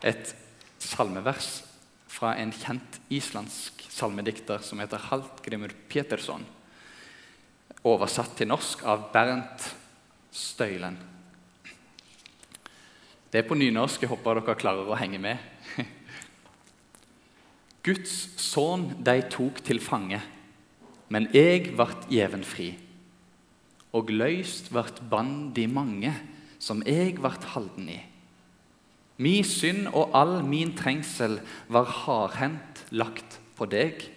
et 0.04 0.34
salmevers 0.82 1.62
fra 2.10 2.34
en 2.42 2.52
kjent 2.54 3.00
islandsk 3.14 3.86
salmedikter 3.94 4.62
som 4.66 4.82
heter 4.82 5.02
Haltgrimur 5.12 5.72
Petersson. 5.90 6.44
Oversatt 7.86 8.36
til 8.40 8.50
norsk 8.50 8.84
av 8.90 9.10
Bernt 9.14 9.70
Støylen. 10.34 10.98
Det 13.30 13.42
er 13.42 13.48
på 13.50 13.58
nynorsk. 13.58 14.04
Jeg 14.04 14.12
håper 14.12 14.42
dere 14.42 14.58
klarer 14.58 14.90
å 14.90 14.98
henge 14.98 15.22
med. 15.22 15.42
Guds 17.86 18.14
sønn 18.42 18.92
de 19.06 19.18
tok 19.34 19.62
til 19.66 19.82
fange, 19.84 20.22
men 21.14 21.28
jeg 21.34 21.74
vart 21.78 22.06
gjeven 22.14 22.46
fri. 22.46 22.72
Og 23.94 24.10
løyst 24.14 24.70
vart 24.74 25.02
band 25.10 25.52
de 25.58 25.66
mange, 25.70 26.14
som 26.64 26.84
jeg 26.88 27.18
vart 27.24 27.44
halden 27.54 27.90
i. 27.92 28.00
Mi 29.20 29.42
synd 29.46 29.90
og 29.92 30.16
all 30.18 30.40
min 30.48 30.72
trengsel 30.78 31.38
var 31.72 31.90
hardhendt 32.04 32.86
lagt 32.96 33.40
på 33.58 33.68
deg. 33.70 34.08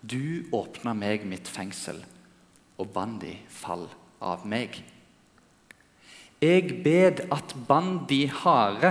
Du 0.00 0.46
åpna 0.54 0.94
meg 0.96 1.26
mitt 1.28 1.48
fengsel, 1.50 1.98
og 2.78 2.92
bandi 2.94 3.34
fall 3.52 3.88
av 4.24 4.46
meg. 4.48 4.78
Jeg 6.44 6.82
bed 6.84 7.24
at 7.32 7.54
bandi 7.68 8.26
harde 8.42 8.90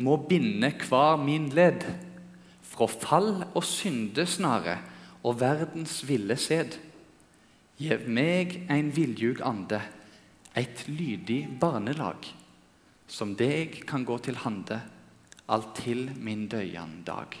må 0.00 0.16
binde 0.28 0.70
hver 0.88 1.18
min 1.20 1.50
ledd 1.52 1.84
fra 2.74 2.88
fall 2.88 3.30
og 3.52 3.64
syndesnare 3.66 4.78
og 5.24 5.40
verdens 5.40 6.00
ville 6.08 6.36
sed. 6.40 6.78
Gjev 7.80 8.06
meg 8.08 8.56
en 8.70 8.90
viljug 8.94 9.42
ande, 9.44 9.80
eit 10.54 10.84
lydig 10.88 11.46
barnelag, 11.60 12.26
som 13.06 13.34
deg 13.36 13.82
kan 13.88 14.04
gå 14.06 14.18
til 14.22 14.38
hande, 14.44 14.78
alt 15.50 15.74
til 15.82 16.06
min 16.16 16.46
døyan 16.48 17.02
dag. 17.06 17.34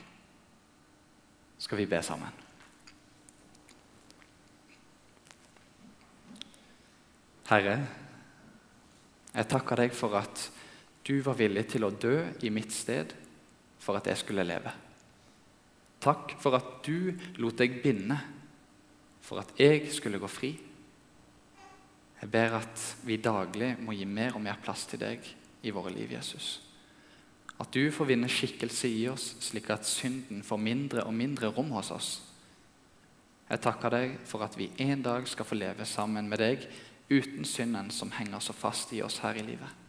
Skal 1.58 1.80
vi 1.80 1.86
be 1.88 2.02
sammen? 2.04 2.42
Herre, 7.44 7.76
jeg 9.34 9.48
takker 9.50 9.84
deg 9.84 9.94
for 9.96 10.16
at 10.18 10.48
du 11.04 11.18
var 11.24 11.36
villig 11.36 11.66
til 11.74 11.84
å 11.84 11.92
dø 11.92 12.16
i 12.44 12.50
mitt 12.52 12.72
sted 12.72 13.12
for 13.84 13.98
at 13.98 14.08
jeg 14.08 14.22
skulle 14.22 14.46
leve. 14.46 14.72
Takk 16.04 16.36
for 16.40 16.56
at 16.56 16.70
du 16.84 17.12
lot 17.40 17.60
deg 17.60 17.80
binde 17.84 18.16
for 19.24 19.40
at 19.40 19.52
jeg 19.60 19.88
skulle 19.92 20.20
gå 20.20 20.28
fri. 20.28 20.52
Jeg 22.24 22.32
ber 22.32 22.54
at 22.56 22.82
vi 23.04 23.18
daglig 23.20 23.74
må 23.84 23.92
gi 23.92 24.06
mer 24.08 24.32
og 24.38 24.40
mer 24.40 24.56
plass 24.64 24.86
til 24.88 25.02
deg 25.02 25.26
i 25.60 25.72
våre 25.76 25.90
liv, 25.92 26.14
Jesus. 26.16 26.54
At 27.60 27.68
du 27.76 27.90
får 27.92 28.08
vinne 28.08 28.30
skikkelse 28.32 28.88
i 28.88 29.02
oss, 29.12 29.34
slik 29.44 29.68
at 29.68 29.84
synden 29.84 30.40
får 30.40 30.62
mindre 30.62 31.04
og 31.04 31.12
mindre 31.12 31.52
rom 31.52 31.68
hos 31.76 31.92
oss. 31.92 32.08
Jeg 33.50 33.60
takker 33.60 33.92
deg 33.92 34.16
for 34.24 34.40
at 34.46 34.56
vi 34.56 34.70
en 34.80 35.04
dag 35.04 35.28
skal 35.28 35.44
få 35.44 35.58
leve 35.60 35.84
sammen 35.84 36.30
med 36.32 36.40
deg 36.40 36.64
uten 37.12 37.44
synden 37.44 37.92
som 37.92 38.14
henger 38.16 38.40
så 38.40 38.56
fast 38.56 38.96
i 38.96 39.04
oss 39.04 39.20
her 39.20 39.36
i 39.36 39.44
livet. 39.44 39.84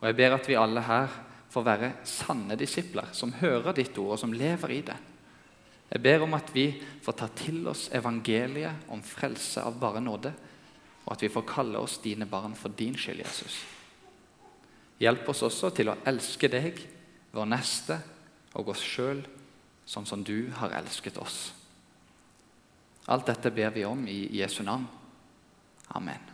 Og 0.00 0.08
jeg 0.08 0.16
ber 0.16 0.38
at 0.38 0.48
vi 0.48 0.56
alle 0.56 0.88
her 0.88 1.20
får 1.52 1.66
være 1.68 1.94
sanne 2.08 2.56
disipler 2.56 3.12
som 3.12 3.36
hører 3.42 3.76
ditt 3.76 3.92
ord, 4.00 4.14
og 4.16 4.22
som 4.24 4.32
lever 4.32 4.72
i 4.72 4.84
det. 4.88 4.96
Jeg 5.90 6.00
ber 6.00 6.24
om 6.24 6.32
at 6.38 6.48
vi 6.54 6.70
får 7.04 7.20
ta 7.20 7.28
til 7.36 7.66
oss 7.68 7.90
evangeliet 7.92 8.88
om 8.88 9.04
frelse 9.04 9.60
av 9.60 9.76
bare 9.76 10.00
nåde, 10.00 10.32
og 11.10 11.16
at 11.16 11.24
vi 11.26 11.32
får 11.34 11.48
kalle 11.50 11.78
oss 11.82 11.98
dine 11.98 12.28
barn 12.30 12.54
for 12.54 12.70
din 12.78 12.94
skyld, 12.94 13.18
Jesus. 13.18 13.56
Hjelp 15.02 15.26
oss 15.32 15.42
også 15.42 15.72
til 15.74 15.90
å 15.90 15.96
elske 16.06 16.46
deg, 16.52 16.78
vår 17.34 17.48
neste 17.50 17.96
og 18.54 18.70
oss 18.70 18.84
sjøl, 18.86 19.24
sånn 19.90 20.06
som 20.06 20.22
du 20.22 20.52
har 20.60 20.76
elsket 20.78 21.18
oss. 21.18 21.48
Alt 23.10 23.26
dette 23.26 23.50
ber 23.50 23.74
vi 23.74 23.82
om 23.88 24.06
i 24.06 24.20
Jesu 24.38 24.62
navn. 24.62 24.86
Amen. 25.98 26.29